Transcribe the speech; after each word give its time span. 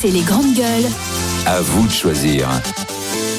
c'est 0.00 0.10
les 0.10 0.22
grandes 0.22 0.54
gueules. 0.54 0.88
À 1.44 1.60
vous 1.60 1.84
de 1.84 1.90
choisir. 1.90 2.48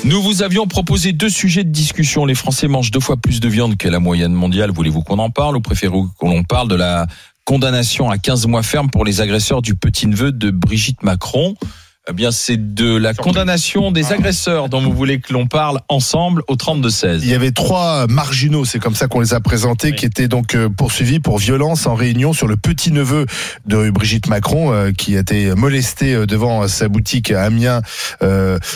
Nous 0.03 0.21
vous 0.21 0.43
avions 0.43 0.67
proposé 0.67 1.13
deux 1.13 1.29
sujets 1.29 1.63
de 1.63 1.69
discussion. 1.69 2.25
Les 2.25 2.35
Français 2.35 2.67
mangent 2.67 2.91
deux 2.91 2.99
fois 2.99 3.15
plus 3.15 3.39
de 3.39 3.47
viande 3.47 3.77
que 3.77 3.87
la 3.87 3.99
moyenne 3.99 4.33
mondiale. 4.33 4.69
Voulez-vous 4.71 5.01
qu'on 5.01 5.19
en 5.19 5.29
parle 5.29 5.55
ou 5.55 5.61
préférez-vous 5.61 6.11
qu'on 6.17 6.43
parle 6.43 6.67
de 6.67 6.75
la 6.75 7.07
condamnation 7.45 8.09
à 8.09 8.17
15 8.17 8.47
mois 8.47 8.61
ferme 8.61 8.89
pour 8.89 9.05
les 9.05 9.21
agresseurs 9.21 9.61
du 9.61 9.75
petit-neveu 9.75 10.33
de 10.33 10.51
Brigitte 10.51 11.01
Macron? 11.01 11.55
Eh 12.09 12.13
bien, 12.13 12.31
c'est 12.31 12.73
de 12.73 12.95
la 12.95 13.13
condamnation 13.13 13.91
des 13.91 14.11
agresseurs 14.13 14.67
dont 14.67 14.81
vous 14.81 14.93
voulez 14.93 15.19
que 15.19 15.31
l'on 15.31 15.45
parle 15.45 15.79
ensemble 15.89 16.41
au 16.47 16.55
32-16. 16.55 17.19
Il 17.21 17.29
y 17.29 17.35
avait 17.35 17.51
trois 17.51 18.07
marginaux, 18.07 18.65
c'est 18.65 18.79
comme 18.79 18.95
ça 18.95 19.07
qu'on 19.07 19.19
les 19.19 19.35
a 19.35 19.39
présentés, 19.39 19.93
qui 19.93 20.05
étaient 20.07 20.27
donc 20.27 20.55
euh, 20.55 20.69
poursuivis 20.69 21.19
pour 21.19 21.37
violence 21.37 21.85
en 21.85 21.93
réunion 21.93 22.33
sur 22.33 22.47
le 22.47 22.57
petit-neveu 22.57 23.27
de 23.67 23.91
Brigitte 23.91 24.27
Macron, 24.27 24.73
euh, 24.73 24.91
qui 24.91 25.17
a 25.17 25.19
été 25.19 25.53
molesté 25.53 26.15
euh, 26.15 26.25
devant 26.25 26.67
sa 26.67 26.87
boutique 26.87 27.31
à 27.31 27.43
Amiens 27.43 27.81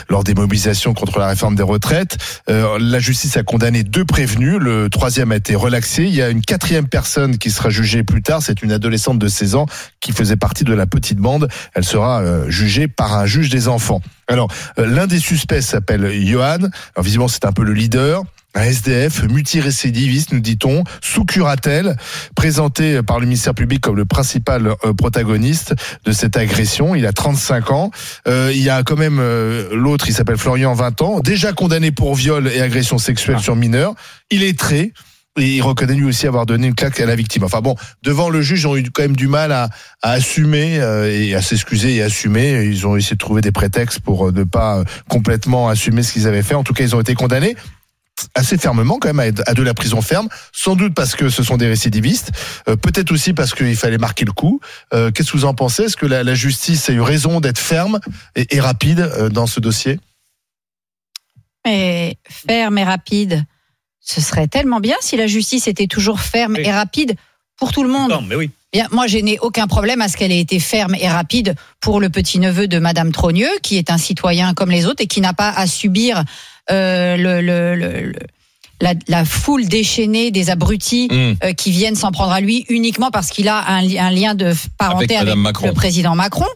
lors 0.09 0.23
des 0.23 0.36
mobilisations 0.36 0.94
contre 0.94 1.18
la 1.18 1.28
réforme 1.28 1.56
des 1.56 1.64
retraites. 1.64 2.18
la 2.48 3.00
justice 3.00 3.36
a 3.38 3.44
condamné 3.44 3.84
deux 3.84 4.06
prévenus, 4.06 4.58
le 4.59 4.90
troisième 4.90 5.31
a 5.31 5.36
été 5.36 5.56
relaxé. 5.56 6.04
Il 6.04 6.14
y 6.14 6.22
a 6.22 6.30
une 6.30 6.42
quatrième 6.42 6.88
personne 6.88 7.38
qui 7.38 7.50
sera 7.50 7.70
jugée 7.70 8.04
plus 8.04 8.22
tard, 8.22 8.42
c'est 8.42 8.62
une 8.62 8.72
adolescente 8.72 9.20
de 9.20 9.28
16 9.28 9.56
ans 9.56 9.66
qui 10.00 10.12
faisait 10.12 10.36
partie 10.36 10.64
de 10.64 10.73
la 10.73 10.86
petite 10.86 11.18
bande. 11.18 11.48
Elle 11.73 11.84
sera 11.84 12.23
jugée 12.50 12.88
par 12.88 13.14
un 13.18 13.23
un 13.23 13.26
juge 13.26 13.50
des 13.50 13.68
enfants. 13.68 14.02
Alors, 14.27 14.50
euh, 14.77 14.86
l'un 14.86 15.08
des 15.08 15.20
suspects 15.20 15.62
s'appelle 15.62 16.12
Johan. 16.26 16.58
Alors, 16.58 17.04
visiblement, 17.04 17.27
c'est 17.27 17.45
un 17.45 17.52
peu 17.52 17.64
le 17.64 17.73
leader. 17.73 18.23
Un 18.55 18.64
SDF 18.64 19.23
multirécidiviste, 19.23 20.31
nous 20.31 20.40
dit-on, 20.40 20.84
sous 21.02 21.26
curatelle, 21.26 21.95
présenté 22.36 23.02
par 23.02 23.20
le 23.20 23.26
ministère 23.26 23.55
public 23.55 23.81
comme 23.81 23.95
le 23.95 24.05
principal 24.05 24.67
euh, 24.67 24.94
protagoniste 24.94 25.73
de 26.05 26.12
cette 26.12 26.38
agression. 26.38 26.94
Il 26.94 27.08
a 27.08 27.14
35 27.14 27.72
ans. 27.72 27.91
Euh, 28.28 28.52
il 28.54 28.62
y 28.62 28.70
a 28.70 28.84
quand 28.84 28.98
même 28.98 29.20
l'autre, 29.72 30.08
il 30.08 30.14
s'appelle 30.14 30.38
Florian, 30.38 30.73
20 30.73 31.02
ans, 31.02 31.20
déjà 31.22 31.53
condamné 31.53 31.92
pour 31.92 32.14
viol 32.14 32.48
et 32.48 32.61
agression 32.61 33.00
sexuelle 33.00 33.38
ah. 33.39 33.44
sur 33.44 33.55
mineur. 33.55 33.95
Il 34.30 34.44
est 34.44 34.58
très 34.58 34.92
et 35.38 35.56
il 35.56 35.62
reconnaît 35.62 35.95
lui 35.95 36.06
aussi 36.06 36.28
avoir 36.28 36.45
donné 36.45 36.67
une 36.67 36.76
claque 36.76 37.00
à 37.00 37.06
la 37.06 37.16
victime. 37.16 37.44
Enfin 37.44 37.62
bon, 37.62 37.76
devant 38.03 38.30
le 38.30 38.42
juge, 38.42 38.62
ils 38.62 38.67
ont 38.67 38.78
eu 38.78 38.84
quand 38.92 39.02
même 39.02 39.16
du 39.16 39.28
mal 39.28 39.52
à, 39.52 39.70
à 40.02 40.12
assumer 40.12 40.80
euh, 40.80 41.09
et 41.09 41.34
à 41.34 41.42
s'excuser 41.42 41.95
et 41.95 42.03
assumer. 42.03 42.66
Ils 42.66 42.86
ont 42.86 42.95
essayé 42.95 43.16
de 43.16 43.20
trouver 43.20 43.42
des 43.42 43.52
prétextes 43.52 44.00
pour 44.00 44.28
euh, 44.28 44.31
ne 44.31 44.44
pas 44.44 44.80
euh, 44.80 44.84
complètement 45.09 45.70
assumer 45.70 46.04
ce 46.04 46.14
qu'ils 46.14 46.28
avaient 46.28 46.44
fait. 46.44 46.54
En 46.54 46.64
tout 46.64 46.73
cas, 46.73 46.84
ils 46.84 46.95
ont 46.95 47.02
été 47.02 47.16
condamnés 47.16 47.56
assez 48.36 48.59
fermement 48.59 49.00
quand 49.00 49.11
même 49.11 49.34
à, 49.48 49.54
de 49.56 49.64
la 49.64 49.73
prison 49.73 50.00
ferme, 50.02 50.30
sans 50.52 50.76
doute 50.76 50.94
parce 50.94 51.16
que 51.16 51.30
ce 51.30 51.42
sont 51.42 51.58
des 51.58 51.67
récidivistes, 51.67 52.31
peut-être 52.66 53.11
aussi 53.11 53.34
parce 53.34 53.56
qu'il 53.56 53.76
fallait 53.76 53.98
marquer 53.98 54.23
le 54.23 54.31
coup. 54.31 54.61
Qu'est-ce 54.92 55.31
que 55.31 55.38
vous 55.38 55.45
en 55.45 55.56
pensez? 55.56 55.86
Est-ce 55.86 55.98
que 55.98 56.06
la, 56.06 56.23
la, 56.23 56.36
justice 56.36 56.92
a 56.92 56.94
eu 56.94 57.02
raison 57.02 57.42
d'être 57.42 57.58
ferme 57.58 58.00
et, 58.36 58.56
et 58.56 58.59
rapide 58.59 59.11
dans 59.31 59.48
ce 59.48 59.59
dossier? 59.59 60.00
Et 61.67 62.20
Ferme 62.30 62.78
et 62.78 62.84
rapide 62.84 63.45
ce 64.04 64.22
serait 64.22 64.48
tellement 64.48 64.80
bien 64.80 64.96
si 65.02 65.16
la 65.18 65.28
justice 65.28 65.68
était 65.68 65.88
toujours 65.88 66.20
ferme 66.20 66.58
et 66.58 66.72
rapide 66.72 67.16
pour 67.58 67.72
tout 67.72 67.84
le 67.84 67.90
monde. 67.90 68.12
Non, 68.12 68.22
mais 68.22 68.36
oui. 68.36 68.52
Bien, 68.73 68.88
moi, 68.92 69.08
je 69.08 69.20
n'ai 69.20 69.40
aucun 69.40 69.68
problème 69.68 70.02
à 70.02 70.08
ce 70.08 70.18
qu'elle 70.18 70.32
ait 70.32 70.40
été 70.40 70.60
ferme 70.60 70.95
et 70.95 71.08
rapide 71.08 71.56
pour 71.80 72.00
le 72.00 72.10
petit-neveu 72.10 72.68
de 72.68 72.80
Madame 72.80 73.12
Trogneux, 73.12 73.52
qui 73.62 73.78
est 73.78 73.92
un 73.92 74.00
citoyen 74.00 74.54
comme 74.54 74.72
les 74.72 74.88
autres 74.88 75.04
et 75.04 75.08
qui 75.08 75.22
n'a 75.22 75.34
pas 75.34 75.50
à 75.50 75.68
subir 75.68 76.23
euh, 76.72 77.16
le, 77.16 77.42
le, 77.42 77.76
le, 77.76 78.14
la, 78.82 78.94
la, 79.08 79.26
foule 79.26 79.68
déchaînée 79.68 80.32
des 80.32 80.50
abrutis 80.50 81.08
mm. 81.12 81.34
euh, 81.44 81.54
qui 81.54 81.70
viennent 81.70 81.95
s'en 81.95 82.12
prendre 82.12 82.32
à 82.32 82.42
lui 82.42 82.66
uniquement 82.67 83.12
parce 83.12 83.30
qu'il 83.30 83.48
a 83.48 83.64
un, 83.70 83.88
un, 83.95 84.10
lien 84.10 84.34
de 84.34 84.54
parenté 84.78 85.16
avec, 85.16 85.36
avec 85.36 85.62
le 85.62 85.73
président 85.73 86.16
Macron. 86.16 86.48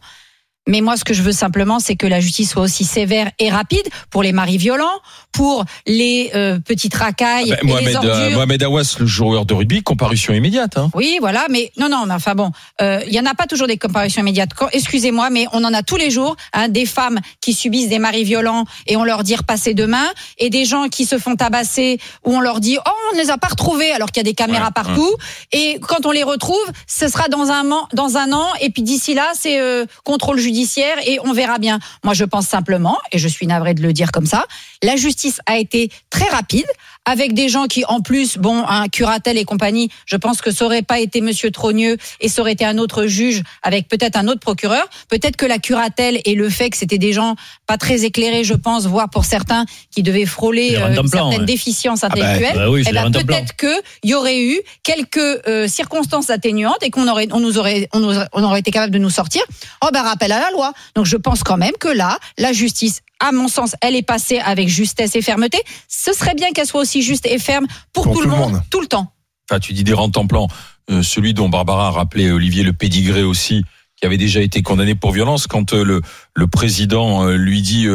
Mais 0.67 0.81
moi, 0.81 0.97
ce 0.97 1.03
que 1.03 1.13
je 1.13 1.23
veux 1.23 1.31
simplement, 1.31 1.79
c'est 1.79 1.95
que 1.95 2.05
la 2.05 2.19
justice 2.19 2.51
soit 2.51 2.61
aussi 2.61 2.83
sévère 2.83 3.31
et 3.39 3.49
rapide 3.49 3.87
pour 4.09 4.21
les 4.21 4.33
maris 4.33 4.57
violents, 4.57 4.85
pour 5.31 5.63
les 5.85 6.31
euh, 6.35 6.59
petites 6.59 6.95
racailles. 6.95 7.53
Ah 7.53 7.59
ben, 7.61 7.67
Mohamed, 7.67 7.97
euh, 8.03 8.31
Mohamed 8.31 8.63
Awas, 8.63 8.97
le 8.99 9.05
joueur 9.05 9.45
de 9.45 9.53
rugby, 9.53 9.81
comparution 9.81 10.33
immédiate. 10.33 10.77
Hein. 10.77 10.89
Oui, 10.93 11.17
voilà, 11.19 11.47
mais 11.49 11.71
non, 11.77 11.89
non, 11.89 12.05
mais 12.05 12.13
enfin 12.13 12.35
bon, 12.35 12.51
euh, 12.81 13.01
il 13.07 13.13
y 13.13 13.19
en 13.19 13.25
a 13.25 13.33
pas 13.33 13.45
toujours 13.45 13.67
des 13.67 13.77
comparutions 13.77 14.21
immédiates. 14.21 14.49
Excusez-moi, 14.73 15.29
mais 15.29 15.45
on 15.53 15.63
en 15.63 15.73
a 15.73 15.83
tous 15.83 15.95
les 15.95 16.11
jours 16.11 16.35
hein, 16.53 16.67
des 16.67 16.85
femmes 16.85 17.19
qui 17.39 17.53
subissent 17.53 17.89
des 17.89 17.99
maris 17.99 18.25
violents 18.25 18.65
et 18.87 18.97
on 18.97 19.03
leur 19.03 19.23
dit 19.23 19.35
repasser 19.35 19.73
demain, 19.73 20.05
et 20.37 20.49
des 20.49 20.65
gens 20.65 20.87
qui 20.89 21.05
se 21.05 21.17
font 21.17 21.35
tabasser 21.35 21.99
où 22.25 22.35
on 22.35 22.41
leur 22.41 22.59
dit 22.59 22.77
oh 22.85 22.91
on 23.11 23.15
ne 23.15 23.21
les 23.21 23.29
a 23.29 23.37
pas 23.37 23.47
retrouvés 23.47 23.91
alors 23.91 24.11
qu'il 24.11 24.17
y 24.17 24.25
a 24.25 24.29
des 24.29 24.33
caméras 24.33 24.71
partout, 24.71 25.15
et 25.51 25.79
quand 25.81 26.05
on 26.05 26.11
les 26.11 26.23
retrouve, 26.23 26.57
ce 26.87 27.07
sera 27.07 27.29
dans 27.29 27.51
un 27.51 27.63
dans 27.93 28.17
un 28.17 28.33
an, 28.33 28.47
et 28.59 28.69
puis 28.69 28.81
d'ici 28.81 29.13
là 29.13 29.27
c'est 29.33 29.59
euh, 29.59 29.85
contrôle 30.03 30.39
judiciaire 30.39 30.56
et 31.05 31.19
on 31.23 31.33
verra 31.33 31.57
bien. 31.59 31.79
Moi, 32.03 32.13
je 32.13 32.23
pense 32.23 32.47
simplement, 32.47 32.97
et 33.11 33.17
je 33.17 33.27
suis 33.27 33.47
navrée 33.47 33.73
de 33.73 33.81
le 33.81 33.93
dire 33.93 34.11
comme 34.11 34.25
ça, 34.25 34.45
la 34.83 34.95
justice 34.95 35.39
a 35.45 35.57
été 35.57 35.89
très 36.09 36.27
rapide 36.29 36.65
avec 37.07 37.33
des 37.33 37.47
gens 37.47 37.67
qui, 37.67 37.85
en 37.85 38.01
plus, 38.01 38.37
bon, 38.37 38.65
un 38.67 38.89
curatel 38.89 39.37
et 39.37 39.45
compagnie, 39.45 39.89
je 40.05 40.17
pense 40.17 40.41
que 40.41 40.51
ça 40.51 40.65
aurait 40.65 40.81
pas 40.81 40.99
été 40.99 41.21
Monsieur 41.21 41.51
Trogneux 41.51 41.95
et 42.19 42.27
ça 42.27 42.41
aurait 42.41 42.51
été 42.51 42.65
un 42.65 42.77
autre 42.77 43.05
juge 43.05 43.43
avec 43.63 43.87
peut-être 43.87 44.17
un 44.17 44.27
autre 44.27 44.41
procureur. 44.41 44.85
Peut-être 45.07 45.37
que 45.37 45.45
la 45.45 45.57
curatelle 45.57 46.19
et 46.25 46.35
le 46.35 46.49
fait 46.49 46.69
que 46.69 46.75
c'était 46.75 46.97
des 46.97 47.13
gens 47.13 47.35
pas 47.65 47.77
très 47.77 48.03
éclairés, 48.03 48.43
je 48.43 48.55
pense, 48.55 48.87
voire 48.87 49.09
pour 49.09 49.23
certains 49.23 49.65
qui 49.89 50.03
devaient 50.03 50.25
frôler 50.25 50.75
euh, 50.75 51.01
certaines 51.07 51.45
déficiences 51.45 52.03
ah 52.03 52.09
bah, 52.09 52.15
intellectuelles. 52.17 52.91
Bah 52.93 53.09
ben, 53.09 53.23
peut-être 53.23 53.55
que 53.55 53.73
il 54.03 54.09
y 54.09 54.13
aurait 54.13 54.41
eu 54.41 54.59
quelques 54.83 55.17
euh, 55.17 55.69
circonstances 55.69 56.29
atténuantes 56.29 56.83
et 56.83 56.89
qu'on 56.89 57.07
aurait, 57.07 57.29
on 57.31 57.39
nous 57.39 57.57
aurait, 57.57 57.87
on, 57.93 58.03
on 58.33 58.43
aurait 58.43 58.59
été 58.59 58.71
capable 58.71 58.91
de 58.91 58.99
nous 58.99 59.09
sortir. 59.09 59.41
Oh 59.81 59.87
ben 59.93 60.01
rappel 60.01 60.33
à 60.33 60.41
la 60.41 60.51
loi. 60.51 60.73
Donc 60.93 61.05
je 61.05 61.15
pense 61.15 61.41
quand 61.43 61.57
même 61.57 61.75
que 61.79 61.87
là, 61.87 62.19
la 62.37 62.51
justice 62.51 62.99
à 63.19 63.31
mon 63.31 63.47
sens, 63.47 63.75
elle 63.81 63.95
est 63.95 64.03
passée 64.03 64.39
avec 64.39 64.67
justesse 64.67 65.15
et 65.15 65.21
fermeté. 65.21 65.59
Ce 65.87 66.13
serait 66.13 66.35
bien 66.35 66.51
qu'elle 66.51 66.67
soit 66.67 66.81
aussi 66.81 67.01
juste 67.01 67.25
et 67.25 67.39
ferme 67.39 67.67
pour, 67.93 68.11
tout, 68.11 68.21
le 68.21 68.29
monde, 68.29 68.61
tout 68.69 68.81
le 68.81 68.87
temps. 68.87 69.11
Enfin, 69.49 69.59
tu 69.59 69.73
dis 69.73 69.83
des 69.83 69.93
rentes 69.93 70.17
en 70.17 70.27
plan. 70.27 70.47
Euh, 70.89 71.03
celui 71.03 71.33
dont 71.33 71.49
Barbara 71.49 71.87
a 71.87 71.91
rappelé 71.91 72.31
Olivier 72.31 72.63
Le 72.63 72.73
Pédigré 72.73 73.23
aussi, 73.23 73.63
qui 73.95 74.05
avait 74.05 74.17
déjà 74.17 74.41
été 74.41 74.61
condamné 74.61 74.95
pour 74.95 75.11
violence, 75.11 75.47
quand 75.47 75.73
euh, 75.73 75.83
le, 75.83 76.01
le 76.33 76.47
président 76.47 77.27
euh, 77.27 77.35
lui 77.35 77.61
dit 77.61 77.87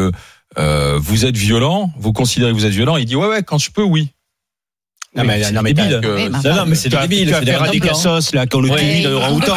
vous 0.54 1.24
êtes 1.24 1.36
violent, 1.36 1.90
vous 1.96 2.12
considérez 2.12 2.52
que 2.52 2.56
vous 2.56 2.66
êtes 2.66 2.72
violent, 2.72 2.96
il 2.98 3.06
dit 3.06 3.16
ouais 3.16 3.26
ouais 3.26 3.42
quand 3.42 3.58
je 3.58 3.70
peux 3.70 3.82
oui. 3.82 4.10
Non, 5.14 5.24
mais, 5.24 5.50
non, 5.52 5.60
mais 5.62 5.74
débile. 5.74 6.00
non, 6.44 6.64
mais 6.66 6.74
c'est 6.74 6.88
débile. 6.88 7.26
Tu 7.26 7.32
vas 7.32 7.42
faire 7.42 7.70
des 7.70 7.80
cassos, 7.80 8.32
là, 8.32 8.46
quand 8.46 8.60
le 8.60 8.68
dans 8.68 9.36
autant. 9.36 9.56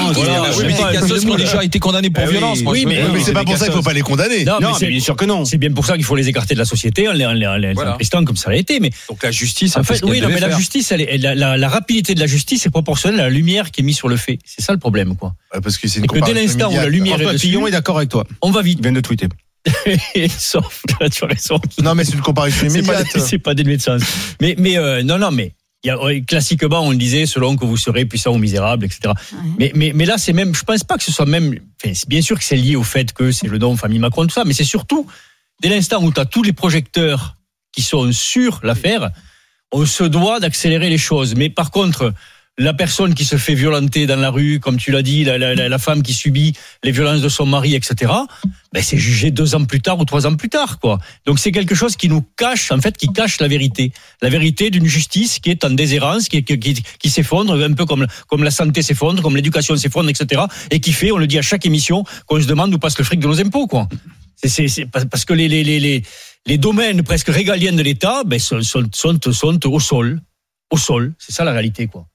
Oui, 0.58 0.64
mais 0.66 0.74
des 0.74 1.00
cassos 1.00 1.22
qui 1.22 1.32
ont 1.32 1.36
déjà 1.36 1.64
été 1.64 1.80
condamnés 1.80 2.10
pour 2.10 2.26
violence. 2.26 2.60
Oui, 2.66 2.86
mais 2.86 3.04
c'est 3.24 3.34
pas 3.34 3.44
pour 3.44 3.58
ça 3.58 3.66
qu'il 3.66 3.74
faut 3.74 3.82
pas 3.82 3.94
les 3.94 4.02
condamner. 4.02 4.46
Non, 4.46 4.60
mais 4.82 4.88
bien 4.88 5.00
sûr 5.00 5.16
que 5.16 5.26
non. 5.26 5.46
C'est 5.46 5.58
bien 5.58 5.72
pour 5.72 5.86
ça 5.86 5.96
qu'il 5.96 6.04
faut 6.04 6.16
les 6.16 6.28
écarter 6.28 6.54
de 6.54 6.60
la 6.60 6.66
société 6.66 7.08
en 7.08 7.14
les 7.14 7.76
empristant 7.78 8.24
comme 8.26 8.38
ça 8.38 8.50
l'a 8.50 8.58
été. 8.58 8.80
Mais. 8.80 8.92
Donc 9.10 9.24
la 9.24 9.32
justice, 9.32 9.78
en 9.78 9.84
fait, 9.84 10.02
oui, 10.04 10.22
non, 10.22 10.30
mais 10.30 10.40
la 10.40 10.56
justice, 10.56 10.92
la 10.92 11.70
rapidité 11.70 12.16
de 12.16 12.20
la 12.20 12.28
justice 12.28 12.66
est 12.66 12.70
proportionnelle 12.70 13.20
à 13.20 13.24
la 13.24 13.30
lumière 13.30 13.72
qui 13.72 13.82
est 13.82 13.84
mise 13.84 13.98
sur 13.98 14.10
le 14.10 14.18
fait. 14.18 14.40
C'est 14.46 14.62
ça 14.62 14.74
le 14.74 14.80
problème, 14.80 15.16
quoi. 15.16 15.34
Parce 15.64 15.78
que 15.78 15.88
c'est 15.88 16.00
une 16.00 16.06
Dès 16.26 16.34
l'instant 16.34 16.72
où 16.72 16.76
la 16.76 16.90
lumière 16.90 17.22
est 17.22 17.34
dessus. 17.34 17.56
est 17.68 17.72
d'accord 17.72 17.98
avec 17.98 18.10
toi. 18.10 18.26
On 18.42 18.52
va 18.52 18.62
vite. 18.62 18.82
vient 18.82 18.92
de 18.92 19.00
tweeter. 19.00 19.28
Sauf 20.30 20.82
que 20.88 21.08
tu 21.08 21.24
as 21.24 21.28
raison. 21.28 21.60
Non, 21.82 21.96
mais 21.96 22.04
c'est 22.04 22.14
une 22.14 22.22
comparaison 22.22 22.68
immédiate. 22.68 23.08
C'est 23.18 23.40
pas 23.40 23.54
des 23.54 23.64
médecins. 23.64 23.98
Mais, 24.42 24.56
mais, 24.58 24.78
euh, 24.78 25.04
non, 25.04 25.18
non, 25.18 25.32
mais 25.32 25.54
classiquement, 26.28 26.82
on 26.82 26.92
le 26.92 26.98
disait, 26.98 27.26
selon 27.26 27.56
que 27.56 27.66
vous 27.66 27.78
serez 27.78 28.06
puissant 28.06 28.34
ou 28.34 28.38
misérable, 28.38 28.86
etc. 28.86 29.14
Mais, 29.60 29.72
mais, 29.76 29.92
mais 29.94 30.06
là, 30.06 30.18
c'est 30.18 30.34
même, 30.34 30.56
je 30.56 30.64
pense 30.64 30.84
pas 30.84 30.98
que 30.98 31.04
ce 31.04 31.12
soit 31.12 31.26
même, 31.26 31.60
enfin, 31.84 31.94
bien 32.08 32.22
sûr 32.22 32.38
que 32.38 32.44
c'est 32.44 32.56
lié 32.56 32.76
au 32.76 32.84
fait 32.84 33.14
que 33.14 33.32
c'est 33.32 33.48
le 33.48 33.60
don 33.60 33.76
famille 33.78 34.00
Macron, 34.00 34.24
tout 34.24 34.34
ça, 34.34 34.44
mais 34.46 34.54
c'est 34.54 34.64
surtout, 34.64 35.08
dès 35.62 35.70
l'instant 35.70 36.04
où 36.04 36.12
tu 36.12 36.20
as 36.20 36.26
tous 36.26 36.44
les 36.44 36.54
projecteurs 36.54 37.36
qui 37.72 37.82
sont 37.82 38.12
sur 38.12 38.60
l'affaire, 38.64 39.12
on 39.72 39.86
se 39.86 40.04
doit 40.04 40.40
d'accélérer 40.40 40.90
les 40.90 40.98
choses. 40.98 41.36
Mais 41.36 41.50
par 41.50 41.72
contre, 41.72 42.14
la 42.58 42.74
personne 42.74 43.14
qui 43.14 43.26
se 43.26 43.36
fait 43.36 43.54
violenter 43.54 44.06
dans 44.06 44.16
la 44.16 44.30
rue, 44.30 44.60
comme 44.62 44.78
tu 44.78 44.92
l'as 44.92 45.02
dit, 45.02 45.26
la, 45.26 45.38
la, 45.38 45.56
la, 45.56 45.78
femme 45.78 46.02
qui 46.02 46.14
subit 46.14 46.54
les 46.84 46.92
violences 46.92 47.22
de 47.22 47.28
son 47.28 47.46
mari, 47.46 47.76
etc. 47.76 48.14
Ben 48.72 48.82
c'est 48.82 48.98
jugé 48.98 49.30
deux 49.30 49.56
ans 49.56 49.66
plus 49.66 49.82
tard 49.82 50.00
ou 50.00 50.06
trois 50.06 50.26
ans 50.26 50.36
plus 50.36 50.48
tard, 50.48 50.80
quoi. 50.80 51.00
Donc 51.26 51.40
c'est 51.40 51.52
quelque 51.52 51.76
chose 51.76 51.98
qui 51.98 52.08
nous 52.08 52.24
cache, 52.38 52.72
en 52.72 52.80
fait, 52.80 52.96
qui 52.96 53.12
cache 53.12 53.42
la 53.42 53.50
vérité, 53.50 53.92
la 54.22 54.30
vérité 54.30 54.70
d'une 54.70 54.86
justice 54.86 55.40
qui 55.40 55.50
est 55.50 55.66
en 55.66 55.72
déshérence, 55.72 56.30
qui, 56.30 56.44
qui, 56.44 56.58
qui, 56.58 57.10
s'effondre, 57.10 57.62
un 57.62 57.74
peu 57.74 57.86
comme 57.86 58.08
comme 58.28 58.44
la 58.44 58.52
santé 58.52 58.82
s'effondre, 58.82 59.22
comme 59.22 59.36
l'éducation 59.36 59.76
s'effondre, 59.76 60.10
etc. 60.10 60.44
Et 60.72 60.80
qui 60.80 60.94
fait, 60.94 61.12
on 61.12 61.18
le 61.18 61.28
dit 61.28 61.38
à 61.38 61.42
chaque 61.42 61.66
émission, 61.66 62.06
qu'on 62.26 62.42
se 62.42 62.48
demande 62.48 62.74
où 62.74 62.80
passe 62.80 62.98
le 62.98 63.04
fric 63.04 63.20
de 63.20 63.28
nos 63.28 63.40
impôts, 63.42 63.68
quoi. 63.68 63.90
C'est 64.38 64.86
parce 64.92 65.26
que 65.26 65.34
les, 65.34 65.48
les, 65.48 65.64
les, 65.64 66.04
les, 66.46 66.58
domaines 66.58 67.04
presque 67.04 67.30
régaliens 67.30 67.74
de 67.74 67.82
l'État 67.82 68.24
ben, 68.26 68.38
sont, 68.38 68.62
sont, 68.62 68.88
sont, 68.94 69.18
sont 69.32 69.68
au 69.68 69.80
sol, 69.80 70.22
au 70.70 70.78
sol. 70.78 71.14
C'est 71.18 71.32
ça 71.32 71.44
la 71.44 71.52
réalité, 71.52 71.88
quoi. 71.88 72.06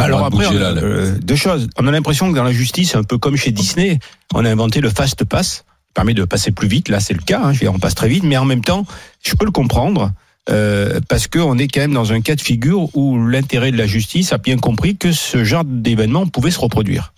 Alors 0.00 0.24
après, 0.24 0.46
euh, 0.50 1.18
deux 1.20 1.36
choses. 1.36 1.68
On 1.76 1.86
a 1.86 1.90
l'impression 1.90 2.30
que 2.30 2.36
dans 2.36 2.44
la 2.44 2.52
justice, 2.52 2.94
un 2.94 3.02
peu 3.02 3.18
comme 3.18 3.36
chez 3.36 3.52
Disney, 3.52 3.98
on 4.34 4.44
a 4.44 4.50
inventé 4.50 4.80
le 4.80 4.90
fast 4.90 5.24
pass, 5.24 5.64
qui 5.86 5.92
permet 5.94 6.14
de 6.14 6.24
passer 6.24 6.50
plus 6.50 6.68
vite. 6.68 6.88
Là, 6.88 7.00
c'est 7.00 7.14
le 7.14 7.22
cas. 7.22 7.42
Hein, 7.44 7.52
on 7.68 7.78
passe 7.78 7.94
très 7.94 8.08
vite, 8.08 8.24
mais 8.24 8.36
en 8.36 8.44
même 8.44 8.64
temps, 8.64 8.86
je 9.22 9.34
peux 9.34 9.44
le 9.44 9.50
comprendre. 9.50 10.12
Euh, 10.48 11.00
parce 11.08 11.28
qu'on 11.28 11.58
est 11.58 11.68
quand 11.68 11.80
même 11.80 11.92
dans 11.92 12.12
un 12.12 12.22
cas 12.22 12.34
de 12.34 12.40
figure 12.40 12.88
où 12.96 13.24
l'intérêt 13.26 13.70
de 13.70 13.76
la 13.76 13.86
justice 13.86 14.32
a 14.32 14.38
bien 14.38 14.56
compris 14.56 14.96
que 14.96 15.12
ce 15.12 15.44
genre 15.44 15.64
d'événement 15.64 16.26
pouvait 16.26 16.50
se 16.50 16.58
reproduire. 16.58 17.12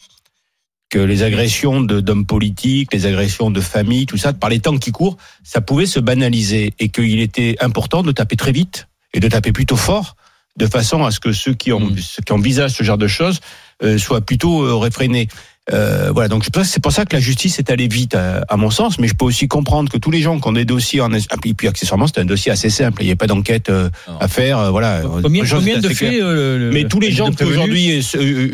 que 0.90 0.98
les 0.98 1.22
agressions 1.22 1.80
d'hommes 1.80 2.26
politiques, 2.26 2.92
les 2.92 3.06
agressions 3.06 3.50
de 3.50 3.62
famille, 3.62 4.04
tout 4.04 4.18
ça, 4.18 4.34
par 4.34 4.50
les 4.50 4.60
temps 4.60 4.76
qui 4.76 4.92
courent, 4.92 5.16
ça 5.42 5.62
pouvait 5.62 5.86
se 5.86 6.00
banaliser 6.00 6.74
et 6.78 6.90
qu'il 6.90 7.20
était 7.20 7.56
important 7.60 8.02
de 8.02 8.12
taper 8.12 8.36
très 8.36 8.52
vite 8.52 8.88
et 9.14 9.20
de 9.20 9.26
taper 9.26 9.52
plutôt 9.52 9.76
fort, 9.76 10.16
de 10.56 10.66
façon 10.66 11.04
à 11.04 11.10
ce 11.10 11.20
que 11.20 11.32
ceux 11.32 11.54
qui, 11.54 11.72
ont, 11.72 11.80
mmh. 11.80 11.96
qui 12.26 12.32
envisagent 12.32 12.72
ce 12.72 12.82
genre 12.82 12.98
de 12.98 13.06
choses 13.06 13.40
euh, 13.82 13.98
soient 13.98 14.20
plutôt 14.20 14.62
euh, 14.62 14.76
réfrénés. 14.76 15.28
Euh, 15.70 16.10
voilà, 16.12 16.28
donc 16.28 16.44
c'est 16.64 16.82
pour 16.82 16.90
ça 16.90 17.04
que 17.04 17.14
la 17.14 17.20
justice 17.20 17.60
est 17.60 17.70
allée 17.70 17.86
vite, 17.86 18.16
à, 18.16 18.56
mon 18.56 18.70
sens. 18.70 18.98
Mais 18.98 19.06
je 19.06 19.14
peux 19.14 19.24
aussi 19.24 19.46
comprendre 19.46 19.90
que 19.90 19.96
tous 19.96 20.10
les 20.10 20.20
gens 20.20 20.40
qui 20.40 20.48
ont 20.48 20.52
des 20.52 20.64
dossiers 20.64 21.00
en 21.00 21.12
et 21.12 21.54
puis 21.54 21.68
accessoirement 21.68 22.06
c'est 22.06 22.18
un 22.18 22.24
dossier 22.24 22.50
assez 22.50 22.68
simple. 22.68 23.02
Il 23.02 23.06
n'y 23.06 23.12
a 23.12 23.16
pas 23.16 23.28
d'enquête 23.28 23.70
euh, 23.70 23.88
à 24.20 24.26
faire. 24.26 24.58
Euh, 24.58 24.70
voilà. 24.70 25.02
Combien, 25.22 25.44
combien 25.44 25.78
de 25.78 25.88
faits 25.88 26.20
Mais 26.72 26.84
tous 26.84 26.98
les 26.98 27.12
gens 27.12 27.30
qui 27.30 27.44
aujourd'hui 27.44 28.02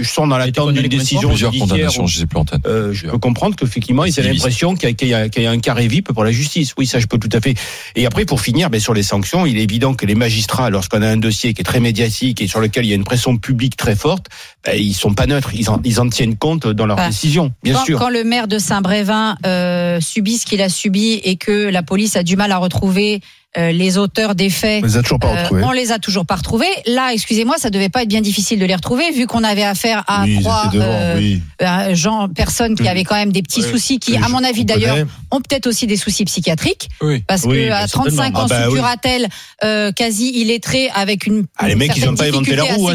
sont 0.05 0.27
dans 0.27 0.37
l'attente 0.37 0.75
d'une 0.75 0.89
décision 0.89 1.35
judiciaire, 1.35 1.91
je 2.07 2.19
sais 2.19 2.27
plus 2.27 2.39
en 2.39 2.45
tête. 2.45 2.61
je 2.65 3.07
peux 3.07 3.19
comprendre 3.19 3.57
qu'effectivement 3.57 4.05
ils 4.05 4.19
aient 4.19 4.23
l'impression 4.23 4.75
qu'il 4.75 4.95
y, 5.01 5.07
y, 5.07 5.47
a 5.47 5.51
un 5.51 5.59
carré 5.59 5.89
VIP 5.89 6.13
pour 6.13 6.25
la 6.25 6.33
justice. 6.33 6.75
Oui, 6.77 6.87
ça 6.87 6.99
je 6.99 7.07
peux 7.07 7.19
tout 7.19 7.31
à 7.33 7.41
fait. 7.41 7.55
Et 7.97 8.05
après 8.05 8.27
pour 8.27 8.41
finir, 8.43 8.69
ben, 8.69 8.81
sur 8.81 8.93
les 8.93 9.03
sanctions, 9.03 9.47
il 9.47 9.57
est 9.57 9.63
évident 9.63 9.95
que 9.95 10.05
les 10.05 10.15
magistrats, 10.15 10.69
lorsqu'on 10.69 11.01
a 11.01 11.09
un 11.09 11.17
dossier 11.17 11.55
qui 11.55 11.63
est 11.63 11.65
très 11.65 11.81
médiatique 11.81 12.43
et 12.43 12.47
sur 12.47 12.61
lequel 12.61 12.85
il 12.85 12.89
y 12.89 12.93
a 12.93 12.97
une 12.97 13.05
pression 13.05 13.37
publique 13.39 13.77
très 13.77 13.97
forte, 13.97 14.27
ben, 14.65 14.77
ils 14.79 14.95
sont 14.95 15.15
pas 15.15 15.27
neutres. 15.27 15.51
Ils 15.55 15.71
en, 15.71 15.81
ils 15.85 16.01
en 16.01 16.09
tiennent 16.09 16.37
compte 16.37 16.67
dans 16.67 16.87
leur 16.87 16.98
décision, 17.07 17.53
bien 17.63 17.75
quand, 17.75 17.85
sûr. 17.85 17.99
Quand 17.99 18.09
le 18.11 18.25
maire 18.25 18.49
de 18.49 18.59
Saint-Brévin 18.59 19.37
euh, 19.47 20.01
subit 20.01 20.39
ce 20.39 20.47
qu'il 20.47 20.61
a 20.61 20.69
subi 20.69 21.21
et 21.23 21.37
que 21.37 21.69
la 21.69 21.83
police 21.83 22.17
a 22.17 22.23
du 22.23 22.37
mal 22.37 22.53
à 22.53 22.59
retrouver 22.59 23.21
euh, 23.57 23.73
les 23.73 23.97
auteurs 23.97 24.35
des 24.35 24.51
faits. 24.51 24.85
On 24.85 24.87
les 24.87 24.97
a 24.99 25.03
toujours 25.03 25.19
pas 25.19 25.29
euh, 25.29 25.43
retrouvés. 25.43 25.63
on 25.65 25.73
les 25.73 25.91
a 25.91 25.99
toujours 25.99 26.27
pas 26.27 26.37
retrouvés. 26.37 26.67
Là, 26.85 27.15
excusez-moi, 27.15 27.57
ça 27.57 27.71
devait 27.71 27.89
pas 27.89 28.03
être 28.03 28.09
bien 28.09 28.21
difficile 28.21 28.59
de 28.59 28.67
les 28.67 28.75
retrouver, 28.75 29.11
vu 29.11 29.27
qu'on 29.27 29.43
avait 29.43 29.65
affaire 29.65 30.05
à 30.07 30.27
trois 30.43 30.71
euh, 30.75 31.39
gens, 31.95 32.29
personnes 32.29 32.75
qui 32.75 32.87
avaient 32.87 33.05
quand 33.05 33.15
même 33.15 33.33
des 33.33 33.41
petits 33.41 33.63
soucis, 33.63 33.99
qui, 33.99 34.17
à 34.17 34.29
mon 34.29 34.45
avis 34.45 34.67
d'ailleurs, 34.67 34.99
ont 35.31 35.41
peut-être 35.41 35.67
aussi 35.67 35.87
des 35.87 35.97
soucis 35.97 36.27
psychiatriques, 36.27 36.91
parce 37.27 37.45
que 37.45 37.71
à 37.71 37.89
35 37.89 38.37
ans 38.37 38.43
ah 38.45 38.47
bah, 38.49 38.65
sous 38.67 38.73
curatelle, 38.73 39.29
quasi 39.97 40.29
illettré, 40.41 40.91
avec 40.95 41.27
une 41.27 41.47
ah, 41.57 41.69
les 41.69 41.75
mecs, 41.75 41.97
ils 41.97 42.07
ont 42.07 42.15
pas 42.15 42.27
inventé 42.27 42.55
la 42.55 42.65
roue, 42.65 42.91
hein, 42.91 42.95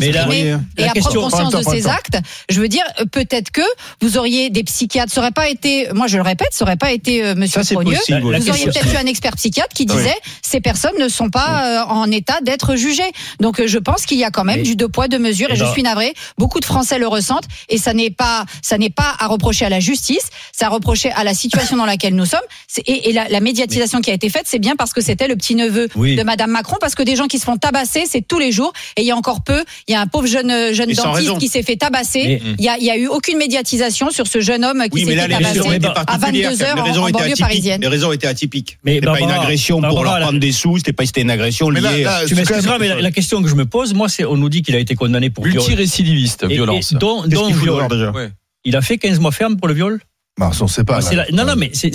et 0.78 0.84
à 0.84 0.94
prendre 0.94 1.30
conscience 1.30 1.54
de 1.56 1.64
ses 1.64 1.88
actes. 1.88 2.20
Je 2.50 2.62
veux 2.62 2.68
dire, 2.68 2.86
peut-être 3.12 3.50
que 3.50 3.62
vous 4.02 4.20
auriez 4.20 4.52
des 4.52 4.64
psychiatres. 4.64 5.12
Ça 5.12 5.22
aurait 5.22 5.32
pas 5.32 5.50
été, 5.50 5.88
moi 5.96 6.06
je 6.06 6.18
le 6.18 6.24
répète, 6.24 6.50
ça 6.52 6.64
aurait 6.64 6.78
pas 6.78 6.92
été 6.92 7.34
Monsieur 7.34 7.64
Fournieux. 7.64 7.98
Vous 8.22 8.50
auriez 8.50 8.66
peut-être 8.66 8.94
eu 8.94 8.98
un 8.98 9.08
expert 9.08 9.36
psychiatre 9.36 9.74
qui 9.74 9.88
disait 9.88 10.14
ces 10.46 10.62
personnes 10.62 10.98
ne 11.00 11.08
sont 11.08 11.30
pas 11.30 11.66
euh, 11.66 11.86
en 11.86 12.12
état 12.12 12.40
d'être 12.42 12.76
jugées. 12.76 13.12
Donc 13.40 13.60
euh, 13.60 13.68
je 13.68 13.80
pense 13.80 14.06
qu'il 14.06 14.18
y 14.18 14.24
a 14.24 14.30
quand 14.30 14.44
même 14.44 14.62
du 14.62 14.76
deux 14.76 14.90
poids 14.90 15.08
deux 15.08 15.20
mesures 15.20 15.52
et, 15.52 15.56
je 15.56 15.66
suis 15.66 15.84
navré. 15.84 16.14
Beaucoup 16.38 16.60
de 16.60 16.66
Français 16.66 17.00
le 17.00 17.08
ressentent 17.08 17.48
et 17.70 17.78
ça 17.78 17.94
n'est 17.94 18.10
pas 18.12 18.46
ça 18.62 18.78
n'est 18.78 18.90
pas 18.90 19.16
à 19.20 19.28
reprocher 19.28 19.66
à 19.66 19.70
la 19.70 19.80
justice, 19.80 20.30
c'est 20.52 20.66
à 20.66 20.70
reprocher 20.70 21.12
à 21.12 21.24
la 21.24 21.34
situation 21.34 21.78
dans 21.78 21.86
laquelle 21.86 22.16
nous 22.16 22.26
sommes. 22.26 22.40
Et, 22.86 23.10
et 23.10 23.14
la, 23.14 23.28
la, 23.30 23.40
médiatisation 23.40 24.02
qui 24.02 24.12
a 24.12 24.14
été 24.14 24.30
faite, 24.30 24.44
c'est 24.46 24.60
bien 24.60 24.76
parce 24.76 24.94
que 24.94 25.02
c'était 25.02 25.28
le 25.28 25.36
petit 25.36 25.56
neveu 25.56 25.88
de 25.96 26.24
Madame 26.24 26.52
Macron, 26.52 26.78
parce 26.80 26.96
que 26.96 27.04
des 27.04 27.16
gens 27.16 27.28
qui 27.28 27.40
se 27.40 27.46
font 27.46 27.58
tabasser, 27.58 28.04
c'est 28.10 28.22
tous 28.22 28.40
les 28.40 28.52
jours. 28.52 28.74
Et 28.98 29.02
il 29.02 29.08
y 29.08 29.12
a 29.12 29.16
encore 29.16 29.44
peu, 29.44 29.64
il 29.88 29.94
y 29.94 29.96
a 29.96 30.02
un 30.02 30.08
pauvre 30.08 30.28
jeune 30.28 30.74
jeune 30.74 30.92
dentiste 30.92 31.38
qui 31.38 31.48
s'est 31.48 31.64
fait 31.64 31.78
tabasser. 31.78 32.42
il 32.58 32.64
y 32.64 32.70
a 32.70 32.78
il 32.78 32.86
y 32.86 32.92
a 32.92 32.98
eu 32.98 33.08
aucune 33.08 33.38
médiatisation 33.38 34.10
sur 34.12 34.28
ce 34.28 34.42
jeune 34.42 34.66
homme 34.66 34.84
qui 34.92 35.06
s'est 35.06 35.16
fait 35.16 35.28
tabasser 35.30 35.80
à 36.08 36.18
22 36.18 36.64
heures 36.64 36.78
en, 36.78 37.10
banlieue 37.10 37.36
parisienne. 37.40 37.82
Les 37.82 37.88
raisons 37.88 38.12
étaient 38.12 38.28
atypiques. 38.28 38.78
Mais 38.84 39.00
pas 39.00 39.20
une 39.20 39.32
agression 39.32 39.82
pour 39.82 40.04
leur 40.04 40.33
prendre 40.34 40.40
des 40.40 40.52
sous, 40.52 40.78
c'était 40.78 40.94
pas 40.94 41.06
c'était 41.06 41.22
une 41.22 41.32
agression 41.32 41.70
liée. 41.70 42.06
tu 42.28 42.36
m'excuseras, 42.36 42.78
mais 42.80 43.02
la, 43.02 43.12
question 43.12 43.42
que 43.42 43.50
je 43.50 43.56
me 43.56 43.66
pose, 43.66 43.94
moi, 43.94 44.10
c'est 44.10 44.26
on 44.26 44.38
nous 44.38 44.50
dit 44.50 44.62
qu'il 44.62 44.76
a 44.76 44.80
été 44.80 44.96
condamné 44.96 45.30
pour 45.30 45.46
multirécidiviste, 45.46 46.46
violence. 46.46 46.92
Et, 46.92 46.96
dont, 46.96 47.26
dont 47.28 47.52
viol. 47.52 47.88
Déjà 47.90 48.12
Il 48.66 48.76
a 48.76 48.82
fait 48.82 48.98
15 48.98 49.20
mois 49.20 49.32
ferme 49.32 49.58
pour 49.58 49.68
le 49.68 49.74
viol? 49.74 50.00
Bah, 50.40 50.50
on 50.60 50.68
sait 50.68 50.84
pas. 50.84 51.00
Ah, 51.00 51.26
non, 51.32 51.46
non, 51.46 51.54
mais 51.56 51.70
c'est 51.74 51.92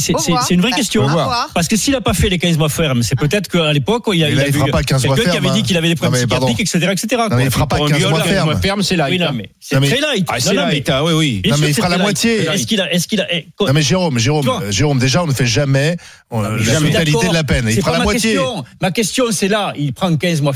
une 0.50 0.60
vraie 0.60 0.70
question. 0.70 1.06
Parce 1.54 1.66
que 1.66 1.76
s'il 1.76 1.92
n'a 1.92 2.00
pas 2.00 2.14
fait 2.14 2.28
les 2.28 2.38
15 2.38 2.56
mois 2.56 2.68
fermes, 2.68 3.02
c'est 3.02 3.18
peut-être 3.18 3.48
qu'à 3.48 3.72
l'époque, 3.72 4.04
il, 4.12 4.22
a, 4.22 4.30
il, 4.30 4.40
a 4.40 4.44
vu 4.44 4.62
quelqu'un 4.62 4.98
qui 4.98 5.36
avait 5.36 5.50
dit 5.50 5.62
qu'il 5.62 5.76
avait 5.76 5.88
des 5.88 5.96
problèmes 5.96 6.26
psychiatriques, 6.26 6.60
etc., 6.60 6.92
etc. 6.92 7.22
Non, 7.30 7.36
mais 7.36 7.44
il 7.44 7.50
fera 7.50 7.66
pas 7.66 7.78
15 7.78 8.10
mois 8.10 8.56
fermes. 8.56 8.82
c'est 8.82 8.96
light. 8.96 9.22
c'est 9.60 9.80
très 9.80 10.00
light. 10.00 10.26
Ah, 10.28 10.36
c'est 10.38 10.54
light, 10.54 10.90
oui, 11.04 11.12
oui. 11.12 11.42
Non, 11.50 11.56
mais 11.60 11.68
il 11.70 11.74
fera 11.74 11.88
la 11.88 11.98
moitié. 11.98 12.46
Est-ce 12.48 12.66
qu'il 12.66 13.20
a, 13.20 13.24
a, 13.24 13.66
Non, 13.66 13.72
mais 13.72 13.82
Jérôme, 13.82 14.18
Jérôme, 14.18 14.48
Jérôme, 14.70 14.98
déjà, 14.98 15.22
on 15.22 15.26
ne 15.26 15.32
fait 15.32 15.46
jamais 15.46 15.96
la 16.30 16.48
totalité 16.80 17.28
de 17.28 17.34
la 17.34 17.44
peine. 17.44 17.66
Il 17.68 17.82
fera 17.82 17.98
la 17.98 18.04
moitié. 18.04 18.38
Ma 18.80 18.92
question, 18.92 19.26
c'est 19.30 19.48
là, 19.48 19.72
il 19.76 19.92
prend 19.92 20.14
15 20.14 20.42
mois 20.42 20.52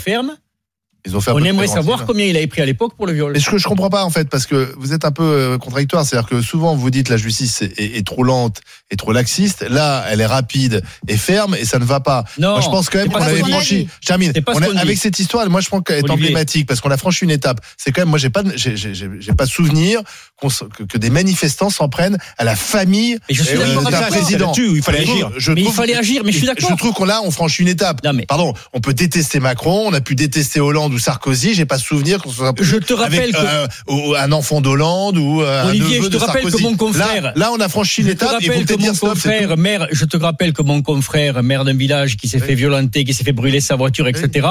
On 1.29 1.45
aimerait 1.45 1.67
savoir 1.67 2.07
combien 2.07 2.27
il 2.27 2.37
avait 2.37 2.47
pris 2.47 2.63
à 2.63 2.67
l'époque 2.67 2.95
pour 2.97 3.07
le 3.07 3.13
viol. 3.13 3.33
Mais 3.33 3.41
ce 3.41 3.51
que 3.51 3.59
je 3.59 3.67
comprends 3.67 3.91
pas 3.91 4.05
en 4.05 4.11
fait, 4.11 4.29
parce 4.29 4.47
que 4.47 4.73
vous 4.79 4.93
êtes 4.93 5.05
un 5.05 5.11
peu 5.11 5.25
euh, 5.25 5.59
contradictoire, 5.59 6.07
c'est-à-dire 6.07 6.29
que 6.29 6.41
souvent 6.41 6.77
vous 6.77 6.91
dites 6.91 7.09
la 7.09 7.17
justice 7.17 7.63
est, 7.63 8.07
trop 8.07 8.23
lente 8.23 8.61
et 8.91 8.97
trop 8.97 9.13
laxiste. 9.13 9.65
Là, 9.69 10.05
elle 10.11 10.21
est 10.21 10.27
rapide 10.27 10.83
et 11.09 11.17
ferme 11.17 11.57
et 11.57 11.65
ça 11.65 11.79
ne 11.79 11.85
va 11.85 12.01
pas. 12.01 12.25
Non, 12.39 12.53
moi, 12.53 12.61
je 12.61 12.69
pense 12.69 12.89
quand 12.89 12.99
même 12.99 13.11
qu'on 13.11 13.21
avait 13.21 13.41
franchi. 13.41 13.89
Termine. 14.05 14.33
avec 14.77 14.99
cette 14.99 15.19
histoire, 15.19 15.49
moi 15.51 15.61
je 15.61 15.69
pense 15.69 15.83
qu'elle 15.85 16.05
est 16.05 16.11
emblématique 16.11 16.67
parce 16.67 16.81
qu'on 16.81 16.91
a 16.91 16.97
franchi 16.97 17.25
une 17.25 17.31
étape. 17.31 17.61
C'est 17.77 17.91
quand 17.91 18.03
même, 18.03 18.11
moi 18.11 18.19
j'ai 18.19 18.31
pas, 18.31 18.43
j'ai 18.55 19.35
pas 19.37 19.47
souvenir 19.47 20.03
que, 20.41 20.83
que, 20.85 20.99
des 20.99 21.11
manifestants 21.11 21.71
s'en 21.71 21.89
prennent 21.89 22.19
à 22.39 22.45
la 22.45 22.57
famille 22.57 23.19
je 23.29 23.43
euh, 23.43 23.91
d'un 23.91 24.03
président. 24.03 24.53
Il 24.57 24.83
fallait 24.83 25.01
agir. 25.01 25.31
mais 25.49 25.63
il 25.63 25.73
fallait 25.73 25.97
agir. 25.97 26.23
Mais 26.25 26.33
je 26.33 26.39
suis 26.39 26.47
d'accord. 26.47 26.71
Je 26.71 26.77
trouve 26.77 26.93
qu'on 26.93 27.05
là, 27.05 27.21
on 27.25 27.31
franchit 27.31 27.63
une 27.63 27.69
étape. 27.69 28.05
Non, 28.05 28.13
mais... 28.13 28.27
Pardon, 28.27 28.55
on 28.73 28.81
peut 28.81 28.95
détester 28.95 29.41
Macron, 29.41 29.89
on 29.89 29.93
a 29.93 30.01
pu 30.01 30.15
détester 30.15 30.61
Hollande 30.61 30.92
ou 30.93 30.99
Sarkozy, 30.99 31.55
j'ai 31.55 31.67
pas 31.67 31.79
souvenir 31.79 32.23
qu'on 32.23 32.31
soit 32.31 32.55
je 32.61 32.77
te 32.77 32.93
rappelle 32.93 33.35
avec, 33.35 33.69
euh, 33.89 34.15
un 34.19 34.33
enfant 34.33 34.61
d'Hollande 34.61 35.19
ou 35.19 35.43
euh, 35.43 35.69
Olivier, 35.69 35.99
un 35.99 36.01
neveu 36.01 36.11
je 36.11 36.17
te 36.19 36.25
rappelle 36.25 36.51
que 36.51 36.63
mon 36.63 36.77
confrère 36.77 37.33
là, 37.37 37.51
on 37.53 37.61
a 37.61 37.69
franchi 37.69 38.03
l'étape 38.03 38.43
et 38.43 38.49
vous 38.49 38.65
que 38.65 38.75
mon 38.75 38.95
confrère 38.95 39.57
maire, 39.57 39.87
je 39.91 40.05
te 40.05 40.17
rappelle 40.17 40.53
que 40.53 40.63
mon 40.63 40.83
confrère 40.83 41.43
maire 41.43 41.65
d'un 41.65 41.75
village 41.75 42.17
qui 42.17 42.29
s'est 42.29 42.39
fait 42.39 42.55
violenter, 42.55 43.05
qui 43.05 43.15
s'est 43.15 43.25
fait 43.25 43.33
brûler 43.33 43.61
sa 43.61 43.77
voiture, 43.77 44.07
etc. 44.09 44.49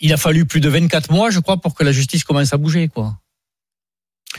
Il 0.00 0.12
a 0.12 0.16
fallu 0.16 0.44
plus 0.44 0.60
de 0.60 0.68
24 0.68 1.12
mois, 1.12 1.30
je 1.30 1.40
crois, 1.40 1.60
pour 1.60 1.74
que 1.74 1.84
la 1.84 1.92
justice 1.92 2.24
commence 2.24 2.52
à 2.52 2.56
bouger, 2.56 2.88
quoi. 2.88 3.16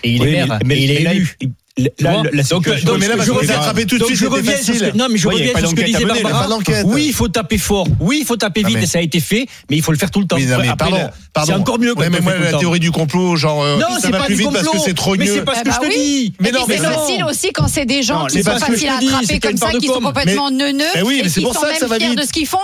Et 0.04 0.12
il 0.12 0.24
est 0.24 0.32
maire, 0.32 0.60
mais, 0.66 0.82
il 0.82 0.92
est 0.92 1.02
élu. 1.02 1.38
Là, 1.42 1.48
la, 1.78 2.22
donc, 2.50 2.70
donc, 2.86 3.00
mais 3.00 3.08
là, 3.10 3.16
je 3.20 3.32
reviens, 3.32 3.86
tout 3.86 3.98
de 3.98 4.06
suite, 4.06 4.16
je 4.18 4.28
reviens 4.28 4.56
sur 4.56 4.76
ce 4.76 4.80
que, 4.80 4.98
non, 4.98 5.08
mais 5.10 5.18
je 5.18 5.28
reviens 5.28 5.58
sur 5.58 5.70
ce 5.70 5.76
que 5.76 5.82
disait 5.84 6.06
Barbara. 6.06 6.48
Oui, 6.86 7.06
il 7.08 7.14
faut 7.14 7.28
taper 7.28 7.58
fort. 7.58 7.88
Oui, 8.00 8.20
il 8.22 8.26
faut 8.26 8.38
taper 8.38 8.64
vite, 8.64 8.78
et 8.82 8.86
ça 8.86 9.00
a 9.00 9.02
été 9.02 9.20
fait, 9.20 9.46
mais 9.70 9.76
il 9.76 9.84
faut 9.84 9.92
le 9.92 9.98
faire 9.98 10.10
tout 10.12 10.22
le 10.22 10.26
temps. 10.28 10.38
Mais 10.38 10.46
non, 10.46 10.58
mais 10.60 10.72
pardon, 10.78 11.10
pardon. 11.34 11.52
C'est 11.52 11.60
encore 11.60 11.80
mieux. 11.80 11.94
Ouais, 11.94 12.10
mais 12.10 12.22
moi, 12.22 12.34
la 12.38 12.58
théorie 12.58 12.80
du 12.80 12.92
complot, 12.92 13.36
genre, 13.36 13.64
euh, 13.64 13.78
non, 13.78 14.00
ça 14.00 14.10
va 14.10 14.22
plus 14.22 14.36
vite 14.36 14.52
parce 14.52 14.70
que 14.70 14.78
c'est 14.84 14.94
trop 14.94 15.16
Mais 15.16 15.28
c'est 15.28 15.44
pas 15.44 15.56
ce 15.56 15.64
que 15.64 15.72
je 15.72 15.80
te 15.80 15.94
dis. 15.94 16.34
Mais 16.40 16.52
non, 16.52 16.62
mais 16.68 16.78
c'est 16.78 16.84
facile 16.84 17.24
aussi 17.26 17.52
quand 17.54 17.68
c'est 17.68 17.86
des 17.86 18.04
gens 18.04 18.26
qui 18.28 18.42
sont 18.42 18.58
faciles 18.58 18.88
à 18.88 18.98
attraper 18.98 19.40
comme 19.40 19.58
ça, 19.58 19.72
qui 19.80 19.88
sont 19.88 20.00
complètement 20.00 20.52
neuneux. 20.52 20.86
Mais 20.96 21.02
oui, 21.02 21.22
mais 21.24 21.30
c'est 21.30 21.42
pour 21.42 21.54
ça 21.54 21.74
que 21.74 21.80
ça 21.80 21.88
va 21.88 21.98
vite. 21.98 22.18
de 22.18 22.24
ce 22.24 22.32
qu'ils 22.32 22.48
font. 22.48 22.58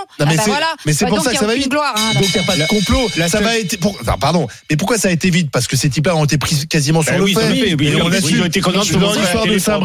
Mais 0.86 0.93
c'est 0.93 1.05
pour 1.05 1.21
ça 1.21 1.31
que 1.31 1.38
ça 1.38 1.47
va 1.47 1.55
vite. 1.55 1.69
Donc 1.71 1.81
il 2.33 2.38
n'y 2.38 2.39
a 2.39 2.43
pas 2.43 2.55
de 2.55 2.67
complot. 2.67 3.09
Ça 3.27 3.41
va 3.41 3.57
être. 3.57 3.77
Pardon. 4.19 4.47
Mais 4.69 4.77
pourquoi 4.77 4.97
ça 4.97 5.09
a 5.09 5.12
été 5.12 5.29
vite 5.29 5.50
Parce 5.51 5.67
que 5.67 5.75
ces 5.75 5.89
types-là 5.89 6.15
ont 6.15 6.24
été 6.24 6.38
pris 6.38 6.67
quasiment 6.67 7.01
sur 7.01 7.17
le 7.17 7.27
fait. 7.27 7.75
Ils 8.31 8.41
ont 8.41 8.45
été 8.45 8.62
condamnés 8.62 9.00
dans 9.01 9.13
l'histoire 9.13 9.46
de 9.46 9.58
ça 9.60 9.79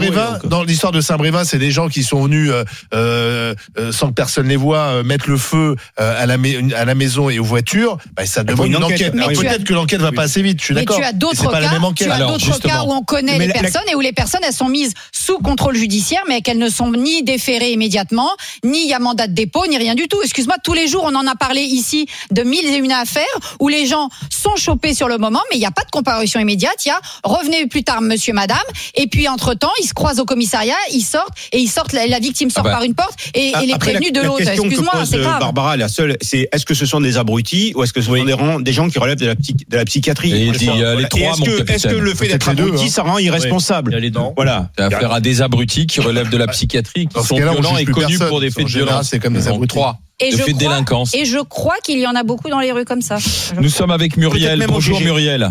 dans 0.45 0.63
l'histoire 0.63 0.93
de 0.93 1.01
Saint-Brévin, 1.01 1.45
c'est 1.45 1.59
des 1.59 1.71
gens 1.71 1.89
qui 1.89 2.03
sont 2.03 2.23
venus 2.23 2.51
euh, 2.51 2.65
euh, 2.95 3.55
euh 3.79 3.93
sans 3.93 4.09
que 4.09 4.15
personne 4.15 4.49
les 4.49 4.57
voit 4.57 4.79
euh, 4.79 5.03
mettre 5.03 5.29
le 5.29 5.37
feu 5.37 5.77
à 5.97 6.27
la 6.27 6.37
à 6.77 6.85
la 6.85 6.95
maison 6.95 7.31
et 7.31 7.39
aux 7.39 7.45
voitures. 7.45 7.99
Bah, 8.15 8.27
ça 8.27 8.45
demande 8.45 8.67
une 8.67 8.77
enquête. 8.77 9.13
Peut-être 9.13 9.65
que 9.65 9.75
l'enquête 9.75 10.01
va 10.01 10.13
pas 10.13 10.23
assez 10.23 10.43
vite. 10.43 10.61
Je 10.61 10.67
suis 10.67 10.75
d'accord. 10.75 10.97
Mais 10.97 11.03
tu 11.03 11.09
as 11.09 11.13
d'autres 11.13 11.51
cas. 11.51 11.61
Tu 11.95 12.11
as 12.11 12.19
d'autres 12.19 12.61
cas 12.61 12.83
où 12.83 12.93
on 12.93 13.03
connaît 13.03 13.39
les 13.39 13.49
personnes 13.49 13.89
et 13.91 13.95
où 13.95 14.01
les 14.01 14.13
personnes 14.13 14.41
elles 14.47 14.53
sont 14.53 14.69
mises 14.69 14.93
sous 15.13 15.39
contrôle 15.39 15.77
judiciaire, 15.77 16.23
mais 16.29 16.43
qu'elles 16.43 16.59
ne 16.59 16.69
sont 16.69 16.93
ni 16.93 17.23
déférées 17.23 17.73
immédiatement, 17.73 18.31
ni 18.65 18.85
il 18.85 18.89
y 18.89 18.95
a 18.95 18.99
mandat 18.99 19.27
de 19.27 19.33
dépôt, 19.33 19.67
ni 19.67 19.79
rien 19.79 19.95
du 19.95 20.09
tout. 20.09 20.19
Excuse-moi, 20.23 20.57
tous 20.63 20.75
les 20.75 20.89
jours 20.89 21.05
on 21.05 21.15
en 21.15 21.27
a 21.27 21.35
parlé 21.35 21.63
ici 21.63 22.07
de 22.31 22.43
mille 22.43 22.67
et 22.67 22.77
une 22.77 22.93
affaires 22.93 23.25
où 23.61 23.69
les 23.69 23.87
gens 23.87 24.09
sont 24.31 24.57
chopés 24.57 24.95
sur 24.95 25.09
le 25.09 25.19
moment, 25.19 25.41
mais 25.51 25.57
il 25.57 25.61
n'y 25.61 25.67
a 25.67 25.71
pas 25.71 25.85
de 25.85 25.91
comparution 25.91 26.41
immédiate. 26.41 26.85
Il 26.85 26.89
y 26.89 26.93
a 26.93 27.01
revenez 27.25 27.67
plus 27.67 27.85
tard, 27.85 28.01
monsieur, 28.01 28.33
madame, 28.33 28.59
et 28.95 29.06
puis 29.07 29.29
entre 29.29 29.55
temps 29.55 29.73
ils 29.83 29.87
se 29.87 29.95
croisent 29.95 30.21
au 30.21 30.25
commissariat, 30.25 30.75
ils 30.93 31.03
sortent 31.03 31.37
et 31.53 31.59
ils 31.59 31.69
sortent, 31.69 31.93
la, 31.93 32.19
victime 32.19 32.51
sort 32.51 32.63
ah 32.67 32.69
bah. 32.69 32.75
par 32.77 32.83
une 32.83 32.95
porte 32.95 33.19
et, 33.35 33.53
et 33.63 33.67
les 33.67 33.79
prévenus 33.79 34.13
de 34.13 34.21
l'autre. 34.21 34.49
Excuse-moi, 34.49 35.05
c'est 35.05 35.19
grave. 35.19 35.41
Barbara, 35.41 35.77
la 35.77 35.89
seule, 35.89 36.17
c'est 36.21 36.49
est-ce 36.53 36.65
que 36.65 36.75
ce 36.75 36.87
sont 36.87 37.01
des 37.01 37.17
abrutis 37.17 37.73
ou 37.75 37.83
est-ce 37.83 37.93
que 37.93 38.01
ce 38.01 38.07
sont 38.07 38.59
des, 38.61 38.73
gens 38.73 38.89
qui 38.89 38.99
relèvent 38.99 39.19
de 39.19 39.27
la, 39.27 39.35
de 39.35 39.77
la 39.77 39.85
psychiatrie? 39.85 40.33
Est-ce 40.33 41.89
que, 41.89 41.95
le 41.95 42.15
fait 42.15 42.29
d'être 42.29 42.49
abruti, 42.49 42.85
hein. 42.85 42.89
ça 42.89 43.03
rend 43.03 43.19
irresponsable? 43.19 43.99
Voilà. 44.37 44.71
C'est 44.77 44.85
affaire 44.85 45.13
à 45.13 45.21
des 45.21 45.43
abrutis 45.43 45.87
qui 45.87 46.01
relèvent 46.01 46.31
de 46.31 46.37
la 46.37 46.47
psychiatrie, 46.49 47.07
qui 47.07 47.25
sont 47.25 47.37
violents 47.37 47.77
et 47.77 47.85
connus 47.85 48.19
pour 48.19 48.41
des 48.41 48.51
faits 48.51 48.65
de 48.65 48.71
violence. 48.71 49.09
C'est 49.11 49.19
comme 49.19 49.35
des 49.35 49.49
abrutis. 49.49 49.67
Trois. 49.67 49.99
Et 50.19 50.31
de 50.31 50.57
délinquance. 50.57 51.15
Et 51.15 51.27
je 51.27 51.39
crois 51.39 51.77
qu'il 51.85 51.99
y 51.99 52.07
en 52.07 52.15
a 52.15 52.23
beaucoup 52.23 52.49
dans 52.49 52.61
les 52.61 52.73
rues 52.73 52.87
comme 52.87 53.03
ça. 53.03 53.19
Nous 53.61 53.69
sommes 53.69 53.91
avec 53.91 54.17
Muriel. 54.17 54.65
Bonjour 54.67 55.01
Muriel. 55.01 55.51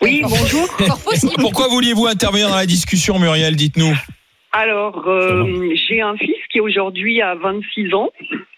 Oui, 0.00 0.22
bonjour. 0.22 0.68
Pourquoi 1.40 1.68
vouliez-vous 1.68 2.06
intervenir 2.06 2.48
dans 2.48 2.56
la 2.56 2.66
discussion, 2.66 3.18
Muriel 3.18 3.56
Dites-nous. 3.56 3.94
Alors, 4.52 5.06
euh, 5.08 5.74
j'ai 5.74 6.00
un 6.00 6.16
fils 6.16 6.38
qui 6.50 6.60
aujourd'hui 6.60 7.20
a 7.20 7.34
26 7.34 7.92
ans 7.94 8.10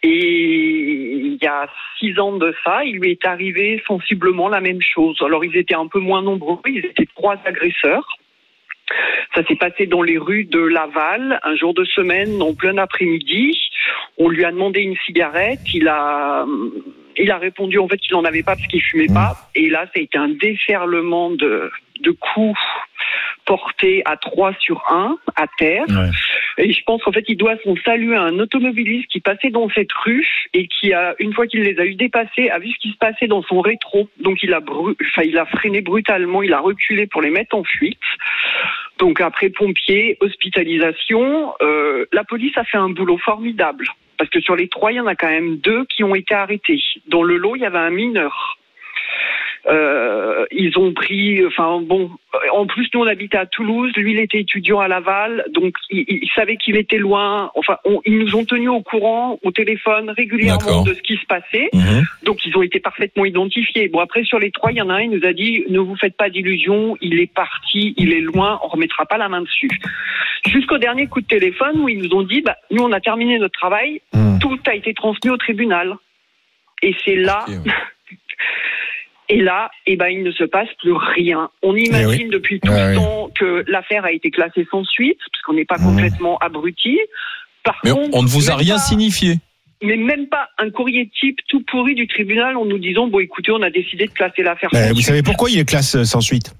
et 0.02 0.09
il 0.09 1.38
y 1.42 1.47
a 1.47 1.66
6 1.99 2.18
ans 2.20 2.37
de 2.37 2.54
ça, 2.64 2.85
il 2.85 2.99
lui 2.99 3.11
est 3.11 3.25
arrivé 3.25 3.82
sensiblement 3.87 4.49
la 4.49 4.61
même 4.61 4.80
chose. 4.80 5.16
Alors, 5.20 5.44
ils 5.44 5.56
étaient 5.56 5.75
un 5.75 5.88
peu 5.88 5.99
moins 5.99 6.23
nombreux, 6.23 6.61
ils 6.66 6.85
étaient 6.85 7.09
trois 7.16 7.37
agresseurs. 7.44 8.06
Ça 9.35 9.44
s'est 9.47 9.56
passé 9.56 9.87
dans 9.87 10.02
les 10.02 10.18
rues 10.18 10.44
de 10.44 10.61
Laval, 10.61 11.40
un 11.42 11.56
jour 11.56 11.75
de 11.75 11.85
semaine, 11.85 12.40
en 12.42 12.54
plein 12.54 12.76
après-midi. 12.78 13.59
On 14.18 14.28
lui 14.28 14.44
a 14.44 14.50
demandé 14.50 14.80
une 14.80 14.97
cigarette. 15.06 15.61
Il 15.73 15.88
a, 15.88 16.44
il 17.20 17.30
a 17.30 17.38
répondu 17.38 17.78
en 17.78 17.88
fait 17.88 17.98
qu'il 17.98 18.16
n'en 18.16 18.24
avait 18.24 18.42
pas 18.42 18.56
parce 18.56 18.66
qu'il 18.66 18.82
fumait 18.82 19.06
pas. 19.06 19.36
Et 19.54 19.68
là, 19.70 19.86
ça 19.86 19.92
a 19.96 20.00
été 20.00 20.18
un 20.18 20.28
déferlement 20.28 21.30
de, 21.30 21.70
de 22.00 22.10
coups 22.10 22.58
portés 23.46 24.02
à 24.04 24.16
3 24.16 24.54
sur 24.60 24.84
1 24.88 25.16
à 25.36 25.46
terre. 25.58 25.84
Et 26.58 26.72
je 26.72 26.82
pense 26.84 27.02
qu'en 27.02 27.12
fait, 27.12 27.24
il 27.28 27.36
doit 27.36 27.56
son 27.64 27.74
salut 27.84 28.14
à 28.14 28.22
un 28.22 28.38
automobiliste 28.38 29.08
qui 29.08 29.20
passait 29.20 29.50
dans 29.50 29.68
cette 29.70 29.92
rue 29.92 30.26
et 30.52 30.68
qui 30.68 30.92
a, 30.92 31.14
une 31.18 31.32
fois 31.32 31.46
qu'il 31.46 31.62
les 31.62 31.78
a 31.80 31.84
eu 31.84 31.94
dépassés, 31.94 32.50
a 32.50 32.58
vu 32.58 32.70
ce 32.70 32.78
qui 32.78 32.90
se 32.90 32.96
passait 32.96 33.26
dans 33.26 33.42
son 33.42 33.60
rétro. 33.60 34.08
Donc 34.20 34.42
il 34.42 34.52
a, 34.52 34.60
bru... 34.60 34.94
enfin, 35.02 35.22
il 35.22 35.38
a 35.38 35.46
freiné 35.46 35.80
brutalement, 35.80 36.42
il 36.42 36.52
a 36.52 36.60
reculé 36.60 37.06
pour 37.06 37.22
les 37.22 37.30
mettre 37.30 37.56
en 37.56 37.64
fuite. 37.64 37.98
Donc 38.98 39.20
après 39.20 39.48
pompiers, 39.48 40.16
hospitalisation, 40.20 41.54
euh, 41.62 42.06
la 42.12 42.24
police 42.24 42.56
a 42.56 42.64
fait 42.64 42.78
un 42.78 42.90
boulot 42.90 43.18
formidable. 43.18 43.86
Parce 44.20 44.28
que 44.28 44.40
sur 44.42 44.54
les 44.54 44.68
trois, 44.68 44.92
il 44.92 44.96
y 44.96 45.00
en 45.00 45.06
a 45.06 45.14
quand 45.14 45.30
même 45.30 45.56
deux 45.56 45.86
qui 45.86 46.04
ont 46.04 46.14
été 46.14 46.34
arrêtés. 46.34 46.78
Dans 47.06 47.22
le 47.22 47.38
lot, 47.38 47.56
il 47.56 47.62
y 47.62 47.64
avait 47.64 47.78
un 47.78 47.88
mineur. 47.88 48.58
Euh, 49.66 50.46
ils 50.50 50.78
ont 50.78 50.92
pris, 50.92 51.44
enfin 51.46 51.80
bon, 51.82 52.10
en 52.52 52.66
plus 52.66 52.88
nous 52.94 53.00
on 53.00 53.06
habitait 53.06 53.36
à 53.36 53.46
Toulouse, 53.46 53.92
lui 53.96 54.12
il 54.12 54.20
était 54.20 54.40
étudiant 54.40 54.80
à 54.80 54.88
Laval, 54.88 55.44
donc 55.50 55.74
il, 55.90 56.04
il 56.08 56.28
savait 56.34 56.56
qu'il 56.56 56.76
était 56.76 56.96
loin. 56.96 57.50
Enfin, 57.54 57.76
on, 57.84 58.00
ils 58.06 58.18
nous 58.18 58.36
ont 58.36 58.44
tenus 58.44 58.70
au 58.70 58.80
courant 58.80 59.38
au 59.42 59.50
téléphone 59.50 60.10
régulièrement 60.16 60.82
de 60.82 60.94
ce 60.94 61.02
qui 61.02 61.16
se 61.16 61.26
passait. 61.26 61.68
Mhm. 61.74 62.04
Donc 62.24 62.46
ils 62.46 62.56
ont 62.56 62.62
été 62.62 62.80
parfaitement 62.80 63.24
identifiés. 63.24 63.88
Bon 63.88 64.00
après 64.00 64.24
sur 64.24 64.38
les 64.38 64.50
trois, 64.50 64.72
il 64.72 64.78
y 64.78 64.82
en 64.82 64.88
a 64.88 64.94
un, 64.94 65.02
il 65.02 65.10
nous 65.10 65.26
a 65.26 65.32
dit 65.32 65.64
ne 65.68 65.78
vous 65.78 65.96
faites 65.96 66.16
pas 66.16 66.30
d'illusions, 66.30 66.96
il 67.02 67.20
est 67.20 67.32
parti, 67.32 67.94
il 67.98 68.14
est 68.14 68.20
loin, 68.20 68.58
on 68.64 68.68
remettra 68.68 69.04
pas 69.04 69.18
la 69.18 69.28
main 69.28 69.42
dessus. 69.42 69.68
Jusqu'au 70.46 70.78
dernier 70.78 71.06
coup 71.06 71.20
de 71.20 71.26
téléphone 71.26 71.80
où 71.80 71.88
ils 71.88 71.98
nous 71.98 72.14
ont 72.16 72.22
dit 72.22 72.40
bah, 72.40 72.56
nous 72.70 72.82
on 72.82 72.92
a 72.92 73.00
terminé 73.00 73.38
notre 73.38 73.58
travail, 73.58 74.00
Hmm. 74.12 74.38
tout 74.40 74.58
a 74.66 74.74
été 74.74 74.92
transmis 74.94 75.30
au 75.30 75.36
tribunal. 75.36 75.94
Et 76.82 76.94
c'est 77.04 77.16
là 77.16 77.44
ouais. 77.48 77.56
et 79.30 79.40
là, 79.40 79.70
eh 79.87 79.96
ben, 79.96 80.08
il 80.08 80.22
ne 80.22 80.30
se 80.32 80.44
passe 80.44 80.68
plus 80.80 80.92
rien. 80.92 81.49
On 81.62 81.75
imagine 81.76 82.28
depuis 82.28 82.60
tout 82.60 82.70
Ouais, 82.70 82.78
ce 82.78 82.88
oui. 82.90 82.94
temps 82.96 83.30
que 83.34 83.64
l'affaire 83.68 84.04
a 84.04 84.12
été 84.12 84.30
classée 84.30 84.66
sans 84.70 84.84
suite, 84.84 85.18
parce 85.32 85.42
qu'on 85.44 85.54
n'est 85.54 85.64
pas 85.64 85.78
Mmh. 85.78 85.84
complètement 85.84 86.37
abruti. 86.38 86.99
Par 87.64 87.78
Mais 87.84 87.90
contre, 87.92 88.08
on 88.12 88.22
ne 88.22 88.28
vous 88.28 88.50
a 88.50 88.56
rien 88.56 88.75
pas- 88.75 88.80
signifié. 88.80 89.37
Mais 89.82 89.96
même 89.96 90.26
pas 90.28 90.49
un 90.58 90.68
courrier 90.70 91.10
type 91.18 91.38
tout 91.49 91.62
pourri 91.70 91.94
du 91.94 92.06
tribunal 92.06 92.56
en 92.58 92.66
nous 92.66 92.78
disant 92.78 93.06
bon 93.06 93.20
écoutez, 93.20 93.50
on 93.50 93.62
a 93.62 93.70
décidé 93.70 94.06
de 94.06 94.12
classer 94.12 94.42
l'affaire 94.42 94.68
sans 94.72 94.88
vous 94.88 94.94
suite. 94.96 95.06
savez 95.06 95.22
pourquoi 95.22 95.49
il 95.50 95.58
est 95.58 95.64
classe 95.68 95.94
euh, 95.96 96.04
sans 96.04 96.20
suite? 96.20 96.52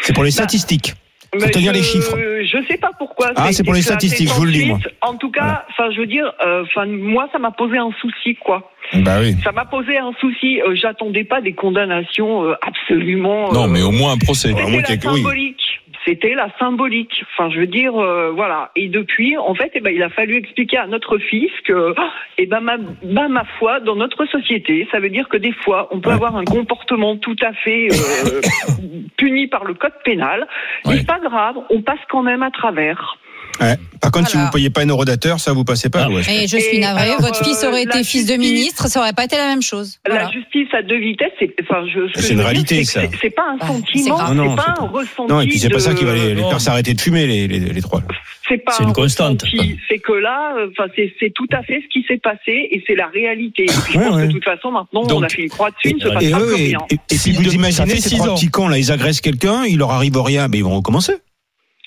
C'est 0.00 0.12
pour 0.12 0.24
les 0.24 0.30
Bah, 0.30 0.42
statistiques. 0.42 0.94
Mais 1.34 1.50
tenir 1.50 1.72
je, 1.72 1.78
les 1.78 1.82
chiffres. 1.82 2.16
Je 2.18 2.58
sais 2.68 2.76
pas 2.76 2.90
pourquoi. 2.98 3.30
Ah, 3.36 3.52
c'est 3.52 3.64
pour 3.64 3.74
les 3.74 3.82
statistiques, 3.82 4.28
je 4.28 4.34
vous 4.34 4.44
le 4.44 4.52
dis, 4.52 4.66
moi. 4.66 4.78
En 5.00 5.14
tout 5.16 5.30
cas, 5.30 5.64
enfin, 5.70 5.90
je 5.94 6.00
veux 6.00 6.06
dire, 6.06 6.30
euh, 6.44 6.62
enfin, 6.64 6.86
moi, 6.86 7.28
ça 7.32 7.38
m'a 7.38 7.50
posé 7.50 7.78
un 7.78 7.90
souci, 8.00 8.34
quoi. 8.36 8.70
Bah 8.92 9.18
oui. 9.20 9.34
Ça 9.42 9.52
m'a 9.52 9.64
posé 9.64 9.96
un 9.96 10.12
souci. 10.20 10.60
Euh, 10.60 10.74
J'attendais 10.74 11.24
pas 11.24 11.40
des 11.40 11.54
condamnations 11.54 12.44
euh, 12.44 12.54
absolument. 12.60 13.50
Non, 13.52 13.64
euh, 13.64 13.68
mais 13.68 13.82
au 13.82 13.90
moins 13.92 14.12
un 14.12 14.18
procès. 14.18 14.52
Au 14.52 14.68
moins 14.68 14.82
quelque- 14.82 15.08
oui. 15.08 15.56
C'était 16.04 16.34
la 16.34 16.48
symbolique. 16.58 17.24
Enfin, 17.32 17.50
je 17.50 17.60
veux 17.60 17.66
dire, 17.66 17.94
euh, 17.96 18.30
voilà. 18.30 18.70
Et 18.76 18.88
depuis, 18.88 19.36
en 19.36 19.54
fait, 19.54 19.70
eh 19.74 19.80
ben, 19.80 19.94
il 19.94 20.02
a 20.02 20.08
fallu 20.08 20.36
expliquer 20.36 20.78
à 20.78 20.86
notre 20.86 21.18
fils 21.18 21.50
que, 21.64 21.94
eh 22.38 22.46
ben, 22.46 22.60
ma, 22.60 22.76
ben, 22.76 23.28
ma 23.28 23.44
foi, 23.58 23.80
dans 23.80 23.94
notre 23.96 24.26
société, 24.26 24.88
ça 24.90 24.98
veut 24.98 25.10
dire 25.10 25.28
que 25.28 25.36
des 25.36 25.52
fois, 25.52 25.88
on 25.92 26.00
peut 26.00 26.10
avoir 26.10 26.36
un 26.36 26.44
comportement 26.44 27.16
tout 27.16 27.36
à 27.42 27.52
fait 27.52 27.88
euh, 27.92 28.40
puni 29.16 29.46
par 29.46 29.64
le 29.64 29.74
code 29.74 29.92
pénal. 30.04 30.46
Mais 30.84 30.90
Ouais. 30.92 30.98
c'est 30.98 31.06
pas 31.06 31.20
grave, 31.20 31.56
on 31.70 31.82
passe 31.82 32.00
quand 32.10 32.22
même 32.22 32.42
à 32.42 32.50
travers. 32.50 33.16
Ouais. 33.60 33.76
Par 34.00 34.10
contre, 34.10 34.30
si 34.30 34.36
vous 34.36 34.44
ne 34.44 34.50
payez 34.50 34.70
pas 34.70 34.82
un 34.82 34.86
eurodateur, 34.86 35.38
ça 35.38 35.52
vous 35.52 35.64
passez 35.64 35.88
pas. 35.90 36.04
Ah. 36.06 36.10
ouais. 36.10 36.22
Et 36.44 36.48
je 36.48 36.56
suis 36.56 36.82
alors, 36.82 37.20
votre 37.20 37.44
fils 37.44 37.62
euh, 37.62 37.68
aurait 37.68 37.82
été 37.84 38.02
fils 38.02 38.26
de 38.26 38.34
ministre, 38.34 38.88
ça 38.88 39.00
aurait 39.00 39.12
pas 39.12 39.24
été 39.24 39.36
la 39.36 39.46
même 39.46 39.62
chose. 39.62 39.98
Voilà. 40.06 40.24
La 40.24 40.30
justice 40.30 40.68
à 40.72 40.82
deux 40.82 40.98
vitesses, 40.98 41.30
c'est, 41.38 41.54
enfin, 41.62 41.84
je, 41.86 42.20
ce 42.20 42.32
une 42.32 42.40
réalité, 42.40 42.84
ça. 42.84 43.02
c'est- 43.20 43.30
pas 43.30 43.44
un 43.60 43.66
sentiment, 43.66 44.18
c'est 44.18 44.34
Non, 44.34 44.44
non, 44.44 44.56
pas 44.56 44.74
un 44.80 44.86
ressenti. 44.86 45.30
Non, 45.32 45.40
et 45.40 45.46
puis 45.46 45.58
c'est 45.58 45.68
pas 45.68 45.78
ça 45.80 45.94
qui 45.94 46.04
va 46.04 46.14
les, 46.14 46.34
faire 46.34 46.60
s'arrêter 46.60 46.94
de 46.94 47.00
fumer, 47.00 47.26
les, 47.26 47.46
les, 47.46 47.58
les 47.60 47.82
trois. 47.82 48.02
C'est 48.48 48.58
pas 48.58 48.72
C'est 48.72 48.82
une 48.82 48.90
un 48.90 48.92
constante. 48.92 49.44
C'est 49.88 49.98
que 49.98 50.12
là, 50.12 50.54
euh, 50.58 50.68
enfin, 50.76 50.90
c'est, 50.96 51.32
tout 51.32 51.46
à 51.52 51.62
fait 51.62 51.80
ce 51.84 51.88
qui 51.92 52.04
s'est 52.08 52.18
passé 52.18 52.68
et 52.70 52.82
c'est 52.86 52.94
la 52.96 53.06
réalité. 53.06 53.62
Et 53.64 53.66
puis, 53.66 53.92
je 53.94 53.98
Ouais, 53.98 54.04
pense 54.06 54.16
ouais. 54.16 54.22
que 54.22 54.28
de 54.28 54.32
toute 54.32 54.44
façon, 54.44 54.70
maintenant, 54.72 55.02
Donc, 55.04 55.20
on 55.20 55.22
a 55.22 55.28
fait 55.28 55.42
une 55.42 55.48
croix 55.48 55.70
dessus, 55.70 55.90
il 55.90 55.96
ne 55.96 56.00
se 56.00 56.08
et- 56.08 56.12
passe 56.12 56.30
pas 56.30 56.58
et, 56.58 56.64
rien. 56.66 56.78
et- 56.90 56.96
et 57.10 57.16
Si 57.16 57.30
vous 57.32 57.54
imaginez 57.54 57.96
ces 58.00 58.16
trois 58.16 58.34
petits 58.34 58.48
cons 58.50 58.68
là, 58.68 58.78
ils 58.78 58.90
agressent 58.90 59.20
quelqu'un, 59.20 59.64
il 59.64 59.78
leur 59.78 59.92
arrive 59.92 60.16
rien, 60.20 60.48
mais 60.48 60.58
ils 60.58 60.64
vont 60.64 60.74
recommencer. 60.76 61.14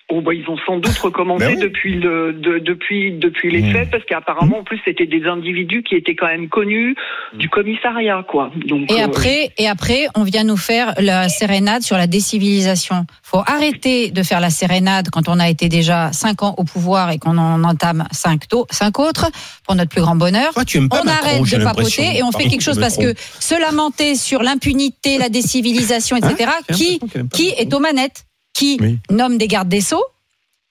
Oh, 0.08 0.22
bah, 0.22 0.36
ils 0.36 0.48
ont 0.48 0.58
sans 0.68 0.78
doute 0.78 0.96
recommencé 1.00 1.46
Ben 1.48 1.54
oui. 1.56 1.60
depuis 1.60 1.96
le, 1.96 2.32
de- 2.34 2.60
depuis, 2.60 3.14
depuis 3.14 3.50
les 3.50 3.64
Mmh. 3.64 3.72
faits, 3.74 3.90
parce 3.90 4.04
qu'apparemment, 4.06 4.60
en 4.60 4.64
plus, 4.64 4.80
c'était 4.86 5.08
des 5.08 5.26
individus 5.26 5.82
qui 5.82 5.96
étaient 5.96 6.14
quand 6.14 6.28
même 6.28 6.48
connus 6.48 6.96
du 7.34 7.50
commissariat, 7.50 8.24
quoi. 8.30 8.52
Donc, 8.68 8.92
Et 8.92 9.02
euh, 9.02 9.06
après, 9.06 9.50
et 9.58 9.68
après, 9.68 10.06
on 10.16 10.24
vient 10.24 10.44
nous 10.44 10.58
faire 10.58 10.94
la 11.00 11.28
sérénade 11.28 11.82
sur 11.82 11.98
la 11.98 12.06
décivilisation. 12.06 13.08
Faut 13.24 13.42
arrêter 13.48 14.12
de 14.12 14.22
faire 14.22 14.40
la 14.42 14.52
sérénade 14.52 15.10
quand 15.12 15.28
on 15.28 15.40
a 15.40 15.50
été 15.50 15.70
déjà 15.70 16.12
cinq 16.14 16.44
ans 16.44 16.54
au 16.60 16.66
pouvoir 16.66 17.10
et 17.10 17.18
qu'on 17.18 17.40
en 17.40 17.64
entame 17.64 18.06
cinq, 18.12 18.48
taux- 18.48 18.68
cinq 18.70 19.00
autres 19.00 19.32
pour 19.66 19.74
notre 19.74 19.90
plus 19.90 20.02
grand 20.02 20.16
bonheur. 20.16 20.54
Toi, 20.54 20.66
tu 20.66 20.78
aimes 20.78 20.88
pas 20.88 21.02
on 21.02 21.06
Macron, 21.06 21.28
arrête 21.30 21.42
de 21.60 21.64
papoter 21.64 22.18
et 22.18 22.22
on 22.24 22.32
fait 22.32 22.48
quelque 22.48 22.62
chose 22.62 22.80
parce 22.80 22.98
que 22.98 23.16
se 23.40 23.60
lamenter 23.60 24.14
sur 24.14 24.44
l'impunité, 24.44 25.18
la 25.18 25.30
décivilisation, 25.30 26.16
etc. 26.16 26.48
Hein 26.48 26.62
J'ai 26.70 26.76
qui 26.76 27.00
qui 27.34 27.48
est 27.58 27.74
aux 27.74 27.80
manettes 27.80 28.26
Qui 28.56 28.78
Oui. 28.82 28.98
nomme 29.12 29.38
des 29.38 29.48
gardes 29.48 29.70
des 29.70 29.82
sceaux 29.82 30.04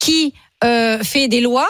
Qui 0.00 0.34
euh, 0.64 0.98
fait 1.04 1.28
des 1.28 1.40
lois 1.40 1.68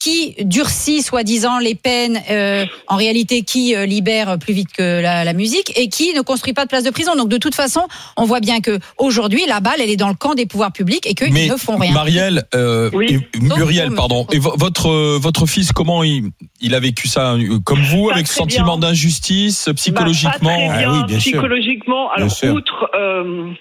qui 0.00 0.34
durcit 0.40 1.00
soi-disant 1.00 1.60
les 1.60 1.76
peines, 1.76 2.20
euh, 2.28 2.66
en 2.88 2.96
réalité 2.96 3.42
qui 3.42 3.76
euh, 3.76 3.86
libère 3.86 4.36
plus 4.36 4.52
vite 4.52 4.72
que 4.76 5.00
la, 5.00 5.22
la 5.22 5.32
musique 5.32 5.72
et 5.78 5.88
qui 5.88 6.12
ne 6.12 6.22
construit 6.22 6.52
pas 6.52 6.64
de 6.64 6.68
place 6.68 6.82
de 6.82 6.90
prison. 6.90 7.14
Donc 7.14 7.28
de 7.28 7.36
toute 7.36 7.54
façon, 7.54 7.82
on 8.16 8.24
voit 8.24 8.40
bien 8.40 8.60
que 8.60 8.80
aujourd'hui 8.98 9.42
la 9.46 9.60
balle 9.60 9.76
elle 9.78 9.90
est 9.90 9.96
dans 9.96 10.08
le 10.08 10.14
camp 10.16 10.34
des 10.34 10.44
pouvoirs 10.44 10.72
publics 10.72 11.06
et 11.06 11.14
qu'ils 11.14 11.32
ne 11.32 11.56
font 11.56 11.76
rien. 11.76 11.92
Marielle, 11.92 12.42
euh, 12.52 12.90
Oui. 12.92 13.20
et- 13.32 13.38
Muriel, 13.40 13.90
Donc, 13.90 13.96
pardon. 13.96 14.26
Et 14.32 14.40
vo- 14.40 14.56
votre 14.58 14.88
euh, 14.90 15.18
votre 15.22 15.46
fils, 15.46 15.70
comment 15.70 16.02
il, 16.02 16.30
il 16.60 16.74
a 16.74 16.80
vécu 16.80 17.06
ça 17.06 17.34
euh, 17.34 17.60
Comme 17.64 17.82
vous, 17.82 18.08
Pas 18.08 18.14
avec 18.14 18.26
très 18.26 18.34
sentiment 18.34 18.78
d'injustice, 18.78 19.68
psychologiquement 19.76 20.32
Bah, 20.42 20.48
pas 20.50 20.56
très 20.56 20.68
Ah 20.68 20.78
bien, 20.78 20.92
oui, 20.94 21.04
bien 21.06 21.20
sûr. 21.20 21.30
psychologiquement. 21.34 22.10
Alors, 22.10 22.28
sûr. 22.32 22.52
outre, 22.54 22.90
euh, 22.96 23.52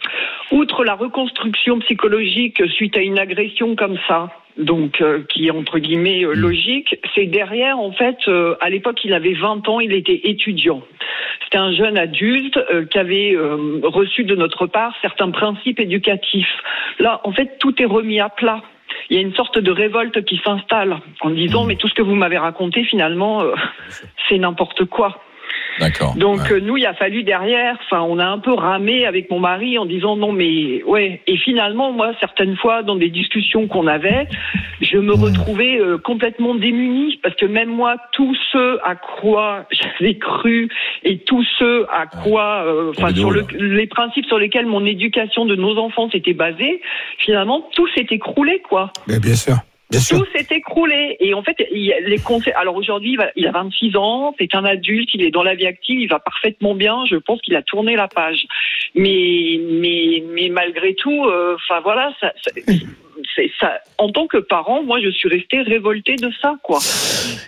outre 0.51 0.83
la 0.83 0.95
reconstruction 0.95 1.79
psychologique 1.79 2.61
suite 2.73 2.97
à 2.97 3.01
une 3.01 3.19
agression 3.19 3.75
comme 3.75 3.97
ça, 4.07 4.29
donc 4.57 5.01
euh, 5.01 5.23
qui 5.29 5.47
est 5.47 5.51
entre 5.51 5.79
guillemets 5.79 6.21
Mm. 6.21 6.29
euh, 6.29 6.33
logique, 6.33 6.95
c'est 7.15 7.25
derrière, 7.25 7.79
en 7.79 7.91
fait, 7.91 8.17
euh, 8.27 8.55
à 8.59 8.69
l'époque, 8.69 9.03
il 9.03 9.13
avait 9.13 9.33
20 9.33 9.67
ans, 9.69 9.79
il 9.79 9.93
était 9.93 10.21
étudiant. 10.25 10.81
C'était 11.43 11.57
un 11.57 11.73
jeune 11.73 11.97
adulte 11.97 12.57
qui 12.91 12.97
avait 12.97 13.35
reçu 13.83 14.23
de 14.23 14.35
notre 14.35 14.67
part 14.67 14.93
certains 15.01 15.31
principes 15.31 15.81
éducatifs. 15.81 16.47
Là, 16.97 17.19
en 17.25 17.33
fait, 17.33 17.57
tout 17.59 17.81
est 17.81 17.85
remis 17.85 18.21
à 18.21 18.29
plat. 18.29 18.61
Il 19.09 19.15
y 19.15 19.19
a 19.19 19.21
une 19.21 19.33
sorte 19.33 19.59
de 19.59 19.71
révolte 19.71 20.23
qui 20.23 20.39
s'installe 20.43 20.97
en 21.21 21.29
disant 21.29 21.65
mais 21.65 21.75
tout 21.75 21.87
ce 21.87 21.93
que 21.93 22.01
vous 22.01 22.15
m'avez 22.15 22.37
raconté 22.37 22.83
finalement 22.83 23.41
euh, 23.41 23.53
c'est 24.29 24.37
n'importe 24.37 24.85
quoi. 24.85 25.21
Donc 26.15 26.39
Ouais. 26.41 26.53
euh, 26.53 26.59
nous, 26.61 26.77
il 26.77 26.85
a 26.85 26.93
fallu 26.93 27.23
derrière, 27.23 27.77
enfin, 27.83 28.01
on 28.01 28.19
a 28.19 28.25
un 28.25 28.39
peu 28.39 28.53
ramé 28.53 29.05
avec 29.05 29.29
mon 29.29 29.39
mari 29.39 29.77
en 29.77 29.85
disant 29.85 30.15
non 30.15 30.31
mais 30.31 30.83
ouais. 30.83 31.21
Et 31.27 31.37
finalement, 31.37 31.91
moi, 31.91 32.13
certaines 32.19 32.55
fois, 32.57 32.83
dans 32.83 32.95
des 32.95 33.09
discussions 33.09 33.67
qu'on 33.67 33.87
avait, 33.87 34.27
je 34.81 34.97
me 34.97 35.13
retrouvais 35.13 35.79
euh, 35.79 35.97
complètement 35.97 36.55
démunie 36.55 37.19
parce 37.23 37.35
que 37.35 37.45
même 37.45 37.69
moi, 37.69 37.95
tous 38.13 38.35
ceux 38.51 38.79
à 38.83 38.95
quoi 38.95 39.65
j'avais 39.71 40.15
cru 40.17 40.69
et 41.03 41.19
tous 41.19 41.45
ceux 41.57 41.85
à 41.91 42.05
quoi, 42.07 42.63
euh, 42.65 42.91
enfin, 42.95 43.13
sur 43.13 43.31
le, 43.31 43.45
les 43.59 43.87
principes 43.87 44.25
sur 44.25 44.37
lesquels 44.39 44.65
mon 44.65 44.85
éducation 44.85 45.45
de 45.45 45.55
nos 45.55 45.77
enfants 45.77 46.09
s'était 46.09 46.33
basée, 46.33 46.81
finalement, 47.19 47.67
tout 47.75 47.87
s'est 47.95 48.07
écroulé, 48.09 48.61
quoi. 48.67 48.91
Mais 49.07 49.19
bien 49.19 49.35
sûr, 49.35 49.55
bien 49.91 49.99
sûr. 49.99 50.17
Tout 50.19 50.25
s'est 50.35 50.47
écroulé. 50.55 51.17
Et 51.19 51.33
en 51.33 51.43
fait, 51.43 51.55
il 51.71 51.83
y 51.83 51.93
a 51.93 51.99
les 51.99 52.17
conseils. 52.19 52.53
Alors 52.53 52.75
aujourd'hui, 52.75 53.17
il 53.35 53.47
a 53.47 53.51
26 53.51 53.95
ans, 53.97 54.33
c'est 54.39 54.53
un 54.55 54.65
adulte, 54.65 55.09
il 55.13 55.21
est 55.23 55.31
dans 55.31 55.43
la 55.43 55.55
vie 55.55 55.67
active, 55.67 55.99
il 55.99 56.07
va 56.07 56.19
parfaitement 56.19 56.73
bien. 56.75 57.03
Je 57.09 57.17
pense 57.17 57.41
qu'il 57.41 57.55
a 57.55 57.61
tourné 57.61 57.95
la 57.95 58.07
page. 58.07 58.45
Mais, 58.95 59.59
mais, 59.79 60.23
mais 60.33 60.49
malgré 60.49 60.95
tout, 60.95 61.25
euh, 61.25 61.55
enfin 61.55 61.79
voilà, 61.81 62.11
ça, 62.19 62.33
ça, 62.43 62.51
c'est 63.35 63.51
ça. 63.59 63.73
En 63.97 64.09
tant 64.09 64.27
que 64.27 64.37
parent, 64.37 64.83
moi, 64.83 64.99
je 65.01 65.09
suis 65.09 65.29
restée 65.29 65.61
révoltée 65.61 66.15
de 66.15 66.29
ça, 66.41 66.55
quoi. 66.63 66.79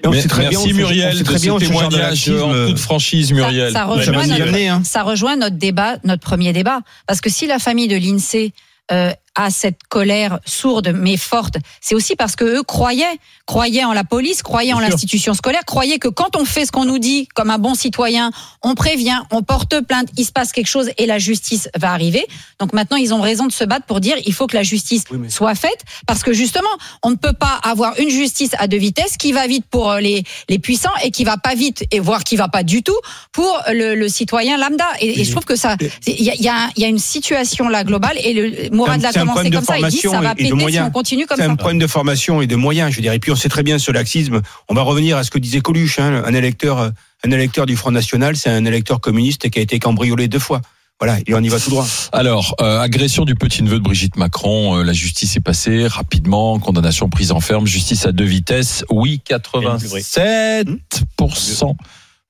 Mais- 0.09 0.21
très 0.23 0.41
bien 0.41 0.50
Merci 0.51 0.71
on 0.73 0.77
Muriel 0.77 1.17
de 1.19 1.23
très 1.23 1.39
bien 1.39 1.59
ce 1.59 1.65
témoignage 1.65 2.29
en 2.29 2.67
toute 2.67 2.79
franchise, 2.79 3.33
Muriel. 3.33 3.71
ça 3.71 3.79
ça 3.79 3.85
rejoint 3.85 4.13
va 4.13 4.21
nous 4.21 4.27
y 4.27 4.29
notre- 4.39 4.43
amener, 4.43 4.67
hein. 4.69 4.81
ça 4.83 5.03
rejoint 5.03 5.35
notre 5.35 5.57
débat, 5.57 5.97
notre 6.03 6.21
premier 6.23 6.53
débat. 6.53 6.79
Parce 7.07 7.21
que 7.21 7.29
si 7.29 7.47
la 7.47 7.59
famille 7.59 7.88
de 7.88 7.95
l'INSEE 7.95 8.53
euh, 8.91 9.12
à 9.35 9.49
cette 9.49 9.79
colère 9.89 10.39
sourde 10.45 10.93
mais 10.95 11.17
forte, 11.17 11.55
c'est 11.81 11.95
aussi 11.95 12.15
parce 12.15 12.35
que 12.35 12.45
eux 12.45 12.63
croyaient, 12.63 13.17
croyaient 13.45 13.83
en 13.83 13.93
la 13.93 14.03
police, 14.03 14.43
croyaient 14.43 14.73
en 14.73 14.79
l'institution 14.79 15.33
scolaire, 15.33 15.65
croyaient 15.65 15.97
que 15.97 16.07
quand 16.07 16.35
on 16.35 16.45
fait 16.45 16.65
ce 16.65 16.71
qu'on 16.71 16.85
nous 16.85 16.99
dit 16.99 17.27
comme 17.33 17.49
un 17.49 17.57
bon 17.57 17.73
citoyen, 17.73 18.31
on 18.61 18.75
prévient, 18.75 19.19
on 19.31 19.41
porte 19.41 19.81
plainte, 19.81 20.09
il 20.17 20.25
se 20.25 20.31
passe 20.31 20.51
quelque 20.51 20.67
chose 20.67 20.91
et 20.97 21.05
la 21.05 21.17
justice 21.17 21.69
va 21.77 21.91
arriver. 21.91 22.25
Donc 22.59 22.73
maintenant, 22.73 22.97
ils 22.97 23.13
ont 23.13 23.21
raison 23.21 23.47
de 23.47 23.51
se 23.51 23.63
battre 23.63 23.85
pour 23.85 23.99
dire 23.99 24.15
il 24.25 24.33
faut 24.33 24.47
que 24.47 24.55
la 24.55 24.63
justice 24.63 25.03
soit 25.29 25.55
faite 25.55 25.83
parce 26.05 26.23
que 26.23 26.33
justement, 26.33 26.69
on 27.01 27.09
ne 27.09 27.15
peut 27.15 27.33
pas 27.33 27.59
avoir 27.63 27.97
une 27.99 28.09
justice 28.09 28.51
à 28.59 28.67
deux 28.67 28.77
vitesses 28.77 29.17
qui 29.17 29.31
va 29.31 29.47
vite 29.47 29.65
pour 29.69 29.93
les, 29.95 30.23
les 30.49 30.59
puissants 30.59 30.93
et 31.03 31.11
qui 31.11 31.23
va 31.23 31.37
pas 31.37 31.55
vite 31.55 31.85
et 31.91 31.99
voire 31.99 32.23
qui 32.23 32.35
va 32.35 32.47
pas 32.47 32.63
du 32.63 32.83
tout 32.83 32.97
pour 33.31 33.61
le, 33.71 33.95
le 33.95 34.09
citoyen 34.09 34.57
lambda. 34.57 34.85
Et, 34.99 35.21
et, 35.21 35.23
je 35.23 35.31
trouve 35.31 35.45
que 35.45 35.55
ça, 35.55 35.75
il 36.05 36.23
y 36.23 36.29
a, 36.29 36.35
y, 36.35 36.47
a, 36.47 36.69
y 36.77 36.85
a, 36.85 36.87
une 36.87 36.99
situation 36.99 37.67
là 37.67 37.83
globale 37.83 38.17
et 38.23 38.33
le 38.33 38.69
Mourad 38.75 39.01
l'a 39.01 39.11
commencé 39.25 39.51
comme 39.51 39.63
ça. 39.63 39.80
Il 39.80 39.88
dit 39.88 39.98
ça 39.98 40.22
va 40.22 40.36
péter 40.36 40.72
si 40.72 40.80
on 40.80 40.92
continue 40.92 41.25
comme 41.25 41.38
ça. 41.38 41.44
C'est 41.44 41.50
un 41.50 41.56
problème 41.56 41.80
de 41.80 41.88
formation 41.88 42.42
et 42.42 42.48
de 42.48 42.56
moyens, 42.56 42.92
je 42.92 42.98
veux 42.98 43.01
dire. 43.01 43.13
Et 43.13 43.20
puis 43.20 43.32
on 43.32 43.36
sait 43.36 43.50
très 43.50 43.63
bien 43.63 43.80
ce 43.80 43.92
laxisme. 43.92 44.42
On 44.70 44.74
va 44.74 44.82
revenir 44.82 45.18
à 45.18 45.24
ce 45.24 45.32
que 45.32 45.39
disait 45.39 45.62
Coluche, 45.62 46.00
hein, 46.00 46.24
un 46.25 46.34
électeur, 46.34 46.92
un 47.24 47.32
électeur 47.32 47.65
du 47.65 47.75
Front 47.75 47.92
National, 47.92 48.36
c'est 48.36 48.50
un 48.50 48.65
électeur 48.65 49.01
communiste 49.01 49.50
qui 49.50 49.60
a 49.60 49.62
été 49.62 49.80
cambriolé 49.80 50.27
deux 50.27 50.39
fois. 50.39 50.62
Voilà, 51.00 51.18
et 51.25 51.34
on 51.34 51.42
y 51.42 51.50
va 51.50 51.60
tout 51.60 51.72
droit. 51.72 51.86
Alors, 52.13 52.56
euh, 52.62 52.80
agression 52.80 53.25
du 53.25 53.36
petit-neveu 53.36 53.80
de 53.80 53.84
Brigitte 53.84 54.15
Macron, 54.15 54.77
euh, 54.77 54.84
la 54.84 54.94
justice 54.94 55.36
est 55.36 55.42
passée 55.42 55.88
rapidement, 55.88 56.58
condamnation 56.60 57.10
prise 57.10 57.32
en 57.32 57.42
ferme, 57.42 57.68
justice 57.68 58.06
à 58.06 58.13
deux 58.13 58.24
vitesses, 58.24 58.86
oui, 58.89 59.20
87%. 59.30 61.75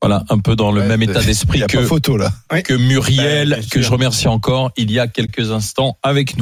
Voilà, 0.02 0.24
un 0.30 0.40
peu 0.40 0.56
dans 0.56 0.72
le 0.72 0.82
Ouais, 0.82 0.88
même 0.88 1.04
état 1.04 1.22
d'esprit 1.22 1.62
que, 1.62 1.78
pas 1.78 1.84
photo 1.84 2.18
là. 2.18 2.32
que 2.66 2.74
Muriel, 2.74 3.62
que 3.72 3.82
je 3.82 3.90
remercie 3.90 4.28
encore 4.28 4.72
il 4.76 4.92
y 4.92 5.00
a 5.00 5.08
quelques 5.08 5.52
instants 5.52 5.98
avec 6.04 6.36
nous. 6.36 6.42